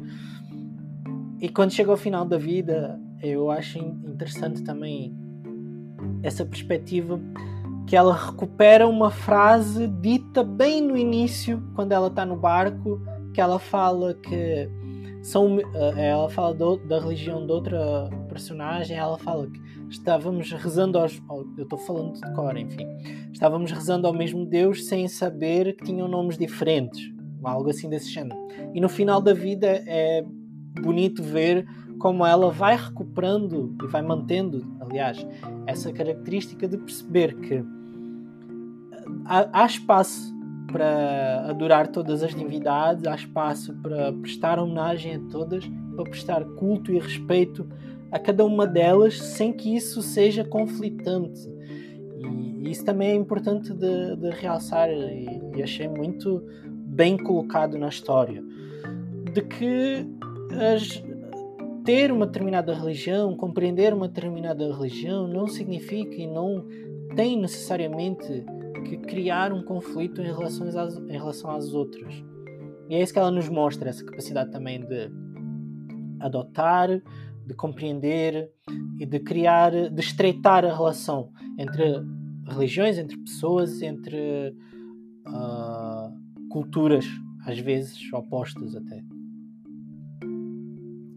[1.38, 5.14] E quando chega ao final da vida, eu acho interessante também
[6.22, 7.20] essa perspectiva
[7.86, 13.00] que ela recupera uma frase dita bem no início, quando ela está no barco,
[13.34, 14.68] que ela fala que
[15.22, 20.98] são, eh, ela fala do, da religião de outra personagem, ela fala que estávamos rezando
[20.98, 21.20] aos.
[21.58, 22.86] Eu estou falando de cor, enfim.
[23.32, 27.10] Estávamos rezando ao mesmo Deus sem saber que tinham nomes diferentes.
[27.42, 28.38] Algo assim desse género.
[28.74, 30.24] E no final da vida é
[30.80, 31.66] bonito ver
[32.00, 35.24] como ela vai recuperando e vai mantendo, aliás,
[35.66, 37.62] essa característica de perceber que
[39.26, 40.34] há, há espaço
[40.72, 46.90] para adorar todas as divindades, há espaço para prestar homenagem a todas, para prestar culto
[46.90, 47.68] e respeito
[48.10, 51.48] a cada uma delas sem que isso seja conflitante.
[52.18, 56.42] E isso também é importante de, de realçar e, e, achei muito
[56.72, 58.42] bem colocado na história.
[59.32, 60.06] De que
[60.74, 61.02] as,
[61.84, 66.66] ter uma determinada religião, compreender uma determinada religião, não significa e não
[67.14, 68.44] tem necessariamente
[68.86, 72.14] que criar um conflito em relação às, em relação às outras.
[72.88, 75.10] E é isso que ela nos mostra, essa capacidade também de
[76.20, 77.00] adotar
[77.50, 78.48] de compreender
[78.98, 82.00] e de criar, de estreitar a relação entre
[82.46, 84.54] religiões, entre pessoas, entre
[85.26, 87.04] uh, culturas,
[87.44, 89.02] às vezes opostas até.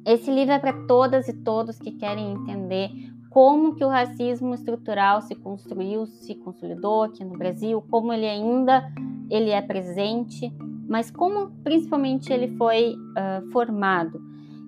[0.06, 2.90] Esse livro é para todas e todos que querem entender
[3.30, 8.92] como que o racismo estrutural se construiu, se consolidou aqui no Brasil, como ele ainda
[9.30, 10.54] ele é presente,
[10.88, 14.22] mas como principalmente ele foi uh, formado.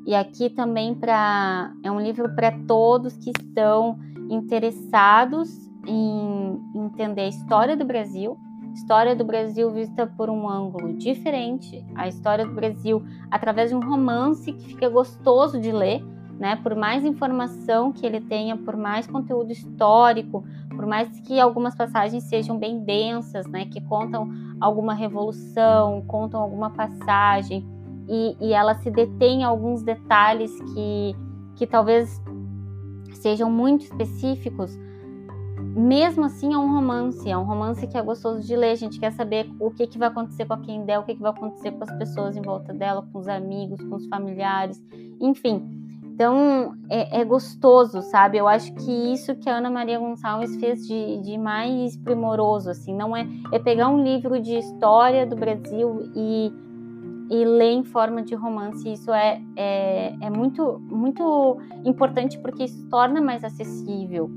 [0.08, 5.50] E aqui também para é um livro para todos que estão interessados
[5.86, 8.38] em entender a história do Brasil,
[8.76, 13.02] história do Brasil vista por um ângulo diferente, a história do Brasil
[13.32, 16.04] através de um romance que fica gostoso de ler,
[16.38, 16.58] né?
[16.58, 22.26] Por mais informação que ele tenha, por mais conteúdo histórico, por mais que algumas passagens
[22.26, 23.66] sejam bem densas, né?
[23.66, 27.66] Que contam alguma revolução, contam alguma passagem
[28.10, 31.16] e, e ela se detém em alguns detalhes que,
[31.56, 32.22] que talvez
[33.14, 34.78] sejam muito específicos,
[35.76, 38.98] mesmo assim é um romance, é um romance que é gostoso de ler, a gente
[38.98, 41.72] quer saber o que, que vai acontecer com a der, o que, que vai acontecer
[41.72, 44.82] com as pessoas em volta dela, com os amigos, com os familiares,
[45.20, 45.86] enfim.
[46.16, 48.38] Então é, é, gostoso, sabe?
[48.38, 52.96] Eu acho que isso que a Ana Maria Gonçalves fez de, de mais primoroso, assim,
[52.96, 56.54] não é, é pegar um livro de história do Brasil e,
[57.30, 58.90] e ler em forma de romance.
[58.90, 64.32] Isso é, é, é muito, muito importante porque isso torna mais acessível.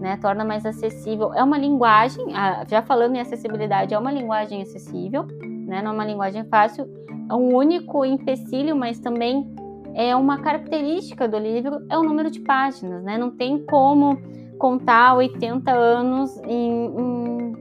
[0.00, 1.32] Né, torna mais acessível.
[1.32, 2.26] É uma linguagem,
[2.68, 5.24] já falando em acessibilidade, é uma linguagem acessível,
[5.66, 6.86] né, não é uma linguagem fácil.
[7.30, 9.54] É um único empecilho, mas também
[9.94, 13.16] é uma característica do livro é o número de páginas, né?
[13.16, 14.18] Não tem como
[14.58, 17.52] contar 80 anos em, em,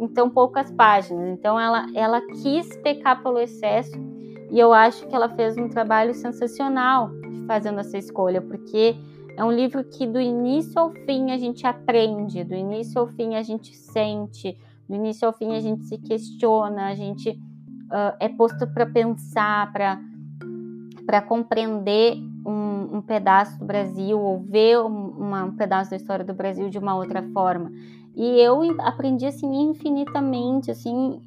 [0.00, 1.28] em tão poucas páginas.
[1.28, 3.92] Então ela, ela quis pecar pelo excesso
[4.50, 7.10] e eu acho que ela fez um trabalho sensacional
[7.46, 8.96] fazendo essa escolha, porque
[9.36, 13.34] é um livro que do início ao fim a gente aprende, do início ao fim
[13.34, 14.56] a gente sente,
[14.88, 19.72] do início ao fim a gente se questiona, a gente uh, é posto para pensar,
[19.72, 26.34] para compreender um, um, pedaço do Brasil ou ver uma, um pedaço da história do
[26.34, 27.72] Brasil de uma outra forma.
[28.14, 31.22] E eu aprendi assim infinitamente, assim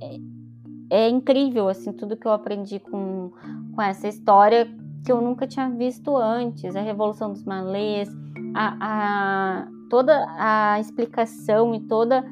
[0.00, 3.32] é, é, incrível assim tudo que eu aprendi com,
[3.74, 4.68] com essa história
[5.04, 8.08] que eu nunca tinha visto antes, a Revolução dos Malês,
[8.54, 12.24] a, a toda a explicação e toda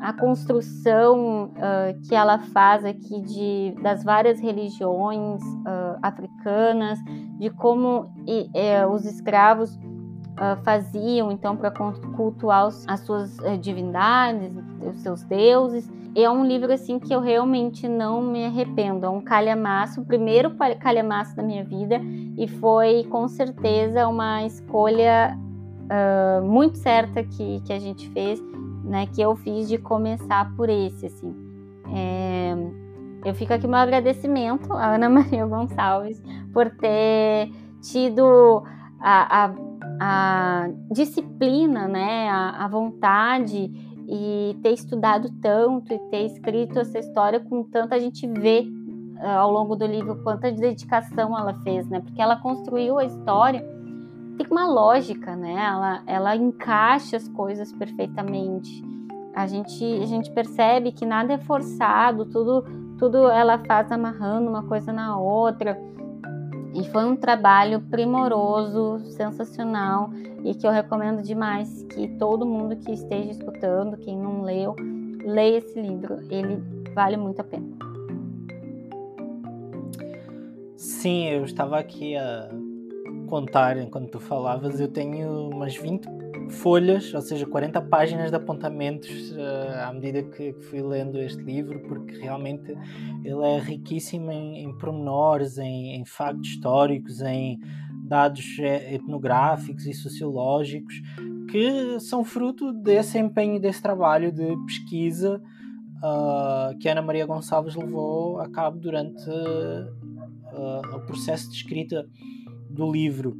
[0.00, 6.98] a construção uh, que ela faz aqui de, das várias religiões uh, africanas,
[7.38, 9.76] de como e, e, os escravos
[10.38, 15.90] uh, faziam então para cultuar os, as suas eh, divindades, os seus deuses.
[16.14, 19.04] E é um livro assim que eu realmente não me arrependo.
[19.04, 22.00] É um calhamaço, o primeiro calhamaço da minha vida
[22.36, 25.38] e foi com certeza uma escolha
[26.44, 28.38] muito certa que, que a gente fez
[28.88, 31.34] né, que eu fiz de começar por esse, assim.
[31.94, 32.54] É,
[33.24, 36.22] eu fico aqui meu agradecimento à Ana Maria Gonçalves
[36.52, 37.50] por ter
[37.82, 38.62] tido
[39.00, 39.54] a, a,
[40.00, 43.70] a disciplina, né, a, a, vontade
[44.08, 48.66] e ter estudado tanto e ter escrito essa história com tanta gente vê
[49.20, 53.62] uh, ao longo do livro quanta dedicação ela fez, né, porque ela construiu a história
[54.38, 55.52] tem uma lógica, né?
[55.52, 58.84] Ela, ela encaixa as coisas perfeitamente.
[59.34, 62.64] A gente, a gente percebe que nada é forçado, tudo,
[62.96, 65.76] tudo ela faz amarrando uma coisa na outra.
[66.74, 70.10] E foi um trabalho primoroso, sensacional
[70.44, 74.76] e que eu recomendo demais que todo mundo que esteja escutando, quem não leu,
[75.24, 76.18] leia esse livro.
[76.30, 76.62] Ele
[76.94, 77.66] vale muito a pena.
[80.76, 82.48] Sim, eu estava aqui a
[83.28, 86.08] contar enquanto tu falavas, eu tenho umas 20
[86.48, 91.80] folhas, ou seja, 40 páginas de apontamentos uh, à medida que, fui lendo este livro,
[91.88, 92.76] porque realmente
[93.24, 97.58] ele é riquíssimo em, em pormenores, em, em factos históricos, em
[98.08, 100.94] dados eh, etnográficos e sociológicos
[101.50, 105.40] que são fruto desse empenho, desse trabalho de pesquisa
[105.98, 112.06] uh, que Ana Maria Gonçalves levou a cabo durante uh, o processo de escrita
[112.70, 113.36] do livro,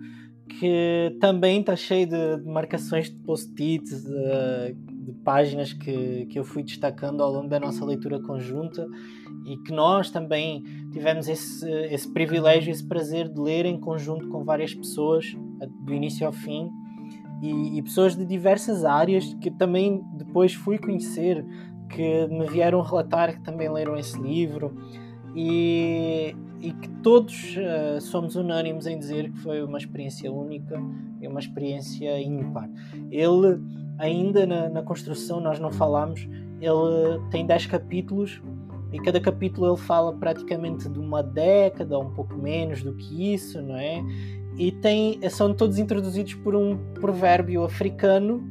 [0.48, 4.74] que também está cheio de, de, marcações de post-its, de,
[5.04, 8.86] de, páginas que, que eu fui destacando ao longo da nossa leitura conjunta
[9.46, 14.44] e que nós também tivemos esse, esse privilégio, esse prazer de ler em conjunto com
[14.44, 15.26] várias pessoas,
[15.84, 16.68] do início ao fim,
[17.42, 21.44] e, e pessoas de diversas áreas que também depois fui conhecer,
[21.88, 24.76] que me vieram relatar que também leram esse livro.
[25.34, 30.80] E, e que todos uh, somos unânimes em dizer que foi uma experiência única
[31.20, 32.68] e uma experiência ímpar.
[33.10, 33.60] Ele,
[33.98, 36.26] ainda na, na construção, nós não falámos,
[36.60, 38.42] ele tem 10 capítulos
[38.92, 43.60] e cada capítulo ele fala praticamente de uma década um pouco menos do que isso,
[43.60, 44.02] não é?
[44.56, 48.42] E tem, são todos introduzidos por um provérbio africano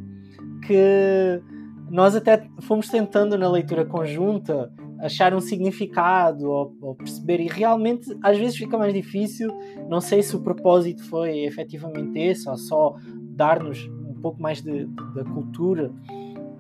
[0.66, 1.42] que
[1.90, 8.18] nós até fomos tentando na leitura conjunta achar um significado ou, ou, perceber, e realmente
[8.24, 9.50] às vezes fica mais difícil.
[9.90, 12.96] Não sei se o propósito foi efetivamente esse, ou só
[13.36, 15.92] dar-nos um pouco mais da cultura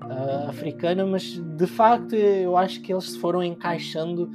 [0.03, 4.29] uh, africana, mas de facto eu acho que eles se foram encaixando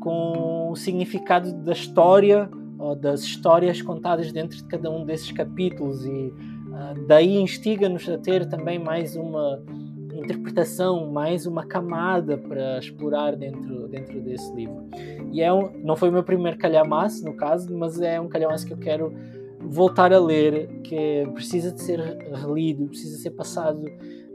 [0.00, 6.04] com o significado da história ou das histórias contadas dentro de cada um desses capítulos,
[6.04, 9.62] e uh, daí instiga-nos a ter também mais uma
[10.24, 14.88] interpretação, mais uma camada para explorar dentro, dentro desse livro.
[15.30, 18.66] E é um, não foi o meu primeiro calhamaço, no caso, mas é um calhamaço
[18.66, 19.12] que eu quero
[19.60, 22.00] voltar a ler, que precisa de ser
[22.32, 23.84] relido, precisa ser passado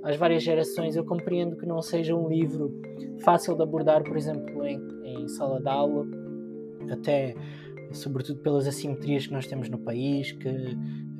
[0.04, 0.96] às várias gerações.
[0.96, 2.72] Eu compreendo que não seja um livro
[3.24, 6.06] fácil de abordar, por exemplo, em, em sala de aula,
[6.92, 7.36] até
[7.92, 10.48] sobretudo pelas assimetrias que nós temos no país, que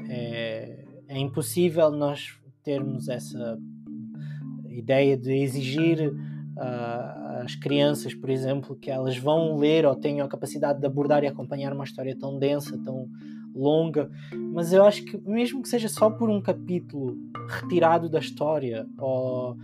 [0.10, 3.58] é, é impossível nós termos essa
[4.80, 10.30] ideia de exigir uh, às crianças, por exemplo, que elas vão ler ou tenham a
[10.30, 13.08] capacidade de abordar e acompanhar uma história tão densa, tão
[13.54, 14.10] longa,
[14.54, 17.18] mas eu acho que mesmo que seja só por um capítulo
[17.48, 19.58] retirado da história ou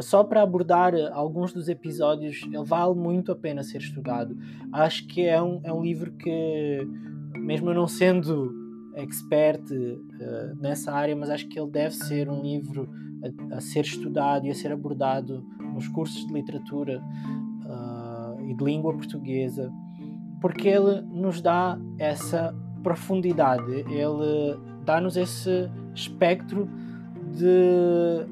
[0.00, 4.36] só para abordar alguns dos episódios, ele vale muito a pena ser estudado.
[4.72, 6.88] Acho que é um, é um livro que,
[7.36, 8.59] mesmo eu não sendo
[8.94, 12.88] expert uh, nessa área, mas acho que ele deve ser um livro
[13.50, 17.02] a, a ser estudado e a ser abordado nos cursos de literatura
[17.64, 19.70] uh, e de língua portuguesa,
[20.40, 26.68] porque ele nos dá essa profundidade, ele dá-nos esse espectro
[27.32, 28.26] de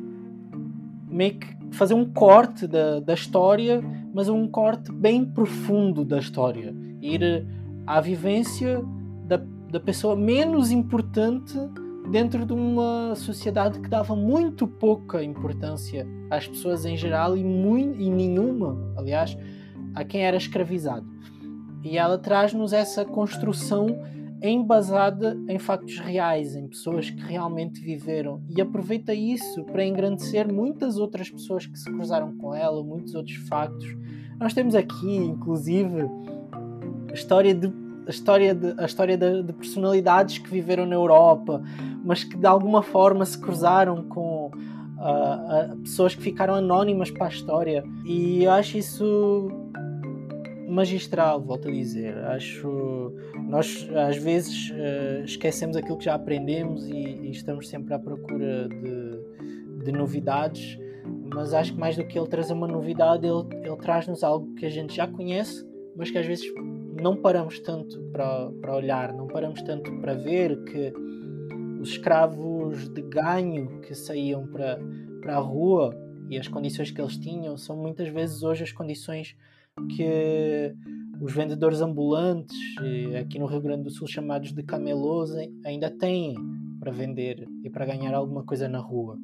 [1.08, 3.82] meio que fazer um corte da, da história,
[4.12, 6.74] mas um corte bem profundo da história.
[7.00, 7.46] Ir
[7.86, 8.82] à vivência
[9.70, 11.54] da, pessoa menos importante
[12.10, 18.00] dentro de uma sociedade que dava muito pouca importância às pessoas em geral e, muito,
[18.00, 19.36] e nenhuma, aliás,
[19.94, 21.06] a quem era escravizado.
[21.84, 23.98] E ela traz-nos essa construção
[24.42, 30.96] embasada em factos reais, em pessoas que realmente viveram e aproveita isso para engrandecer muitas
[30.96, 33.96] outras pessoas que se cruzaram com ela, muitos outros factos.
[34.38, 36.02] Nós temos aqui, inclusive,
[37.10, 37.68] a história de
[38.08, 41.62] a história de, a história de, de personalidades que viveram na Europa,
[42.02, 47.28] mas que de alguma forma se cruzaram com uh, pessoas que ficaram anónimas para a
[47.28, 47.84] história.
[48.06, 49.50] E eu acho isso
[50.66, 52.16] magistral, volto a dizer.
[52.24, 53.12] Acho
[53.46, 58.70] nós às vezes uh, esquecemos aquilo que já aprendemos e, e estamos sempre à procura
[58.70, 60.78] de, de, novidades,
[61.34, 64.64] mas acho que mais do que ele trazer uma novidade, ele, ele traz-nos algo que
[64.64, 66.46] a gente já conhece, mas que às vezes
[67.00, 70.92] não paramos tanto para, para olhar, não paramos tanto para ver que
[71.80, 74.78] os escravos de ganho que saíam para,
[75.20, 75.94] para a rua
[76.28, 79.36] e as condições que eles tinham são muitas vezes hoje as condições
[79.96, 80.74] que
[81.20, 82.56] os vendedores ambulantes,
[83.20, 85.30] aqui no Rio Grande do Sul chamados de camelôs,
[85.64, 86.34] ainda têm
[86.78, 89.18] para vender e para ganhar alguma coisa na rua.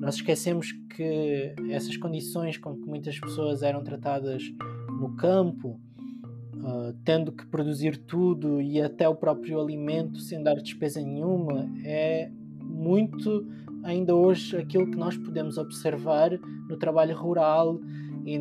[0.00, 4.42] Nós esquecemos que essas condições com que muitas pessoas eram tratadas
[4.98, 5.78] no campo,
[6.64, 12.30] uh, tendo que produzir tudo e até o próprio alimento sem dar despesa nenhuma, é
[12.60, 13.46] muito
[13.82, 16.30] ainda hoje aquilo que nós podemos observar
[16.68, 17.78] no trabalho rural
[18.24, 18.38] e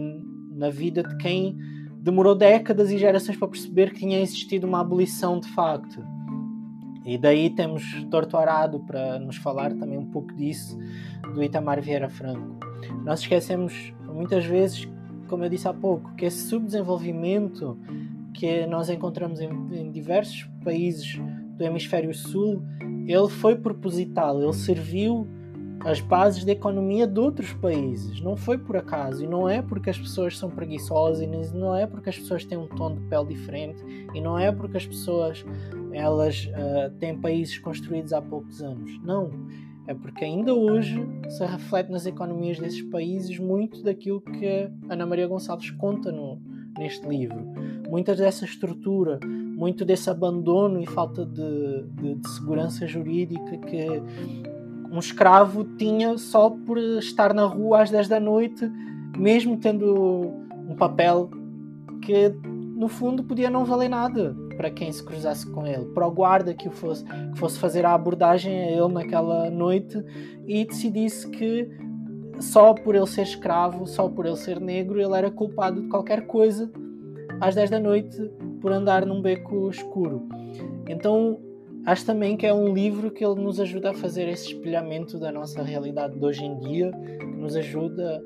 [0.51, 1.57] na vida de quem
[1.99, 6.03] demorou décadas e gerações para perceber que tinha existido uma abolição de facto.
[7.05, 10.77] E daí temos Torto Arado para nos falar também um pouco disso,
[11.33, 12.57] do Itamar Vieira Franco.
[13.03, 14.87] Nós esquecemos muitas vezes,
[15.27, 17.77] como eu disse há pouco, que esse subdesenvolvimento
[18.33, 21.19] que nós encontramos em, em diversos países
[21.57, 22.63] do hemisfério sul,
[23.07, 25.27] ele foi proposital, ele serviu
[25.85, 28.21] as bases da economia de outros países.
[28.21, 29.23] Não foi por acaso.
[29.23, 32.57] E não é porque as pessoas são preguiçosas, e não é porque as pessoas têm
[32.57, 35.45] um tom de pele diferente, e não é porque as pessoas
[35.91, 38.99] elas uh, têm países construídos há poucos anos.
[39.03, 39.29] Não.
[39.85, 45.27] É porque ainda hoje se reflete nas economias desses países muito daquilo que Ana Maria
[45.27, 46.41] Gonçalves conta no,
[46.77, 47.45] neste livro.
[47.93, 53.85] Muita dessa estrutura, muito desse abandono e falta de, de, de segurança jurídica que
[54.91, 58.67] um escravo tinha só por estar na rua às 10 da noite,
[59.15, 60.33] mesmo tendo
[60.67, 61.29] um papel
[62.01, 62.29] que
[62.75, 66.51] no fundo podia não valer nada para quem se cruzasse com ele, para o guarda
[66.51, 70.03] que, o fosse, que fosse fazer a abordagem a ele naquela noite
[70.47, 71.69] e decidisse que
[72.39, 76.25] só por ele ser escravo, só por ele ser negro, ele era culpado de qualquer
[76.25, 76.71] coisa
[77.39, 78.17] às 10 da noite
[78.61, 80.27] por andar num beco escuro.
[80.87, 81.39] Então
[81.85, 85.33] Acho também que é um livro que ele nos ajuda a fazer esse espelhamento da
[85.33, 88.23] nossa realidade de hoje em dia, que nos ajuda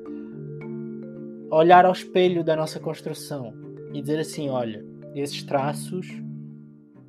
[1.50, 3.52] a olhar ao espelho da nossa construção
[3.92, 6.06] e dizer assim: olha, esses traços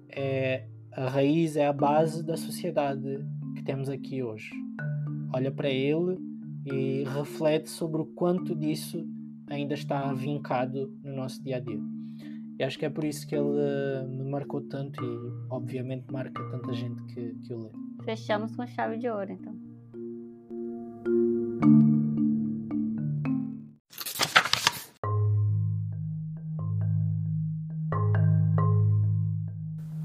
[0.09, 3.23] é a raiz, é a base da sociedade
[3.55, 4.49] que temos aqui hoje.
[5.31, 6.17] Olha para ele
[6.65, 9.07] e reflete sobre o quanto disso
[9.47, 11.79] ainda está vincado nosso dia a dia.
[12.59, 16.43] E acho que é por isso que ele uh, me marcou tanto e, obviamente, marca
[16.51, 17.69] tanta gente que, que o lê.
[18.03, 19.55] Fechamos com chave de ouro, então.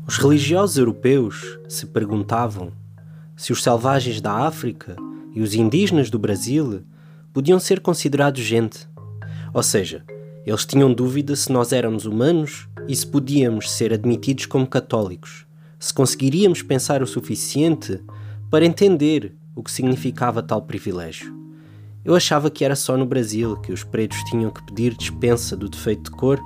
[0.06, 2.70] Os religiosos europeus se perguntavam
[3.36, 4.94] se os selvagens da África
[5.34, 6.84] e os indígenas do Brasil
[7.32, 8.88] podiam ser considerados gente.
[9.52, 10.04] Ou seja,
[10.46, 15.46] eles tinham dúvida se nós éramos humanos e se podíamos ser admitidos como católicos,
[15.78, 18.00] se conseguiríamos pensar o suficiente
[18.50, 21.34] para entender o que significava tal privilégio.
[22.04, 25.68] Eu achava que era só no Brasil que os pretos tinham que pedir dispensa do
[25.68, 26.38] defeito de cor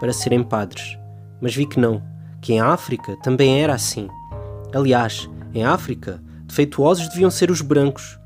[0.00, 0.98] para serem padres,
[1.40, 2.02] mas vi que não,
[2.42, 4.08] que em África também era assim.
[4.74, 8.18] Aliás, em África, defeituosos deviam ser os brancos,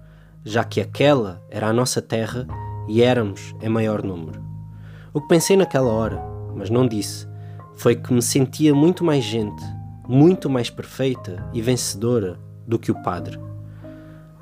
[0.43, 2.47] já que aquela era a nossa terra
[2.89, 4.48] e éramos em maior número.
[5.19, 6.23] O que pensei naquela hora,
[6.55, 7.27] mas não disse,
[7.75, 9.65] foi que me sentia muito mais gente,
[10.07, 13.37] muito mais perfeita e vencedora do que o padre.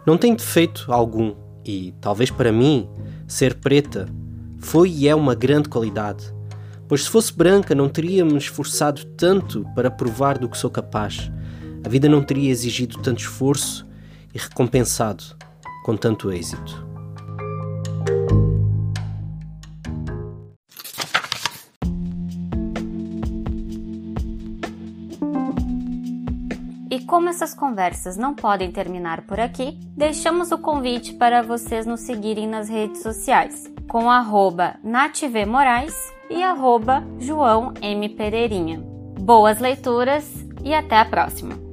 [0.04, 2.90] Não tem defeito algum e, talvez para mim,
[3.26, 4.06] ser preta
[4.58, 6.30] foi e é uma grande qualidade,
[6.86, 11.32] pois se fosse branca não teria me esforçado tanto para provar do que sou capaz.
[11.86, 13.88] A vida não teria exigido tanto esforço
[14.34, 15.24] e recompensado
[15.86, 16.86] com tanto êxito.
[27.16, 32.46] Como essas conversas não podem terminar por aqui, deixamos o convite para vocês nos seguirem
[32.46, 34.10] nas redes sociais, com
[35.46, 35.96] Moraes
[36.28, 38.06] e arroba João M.
[38.10, 38.82] Pereirinha.
[39.18, 40.30] Boas leituras
[40.62, 41.65] e até a próxima!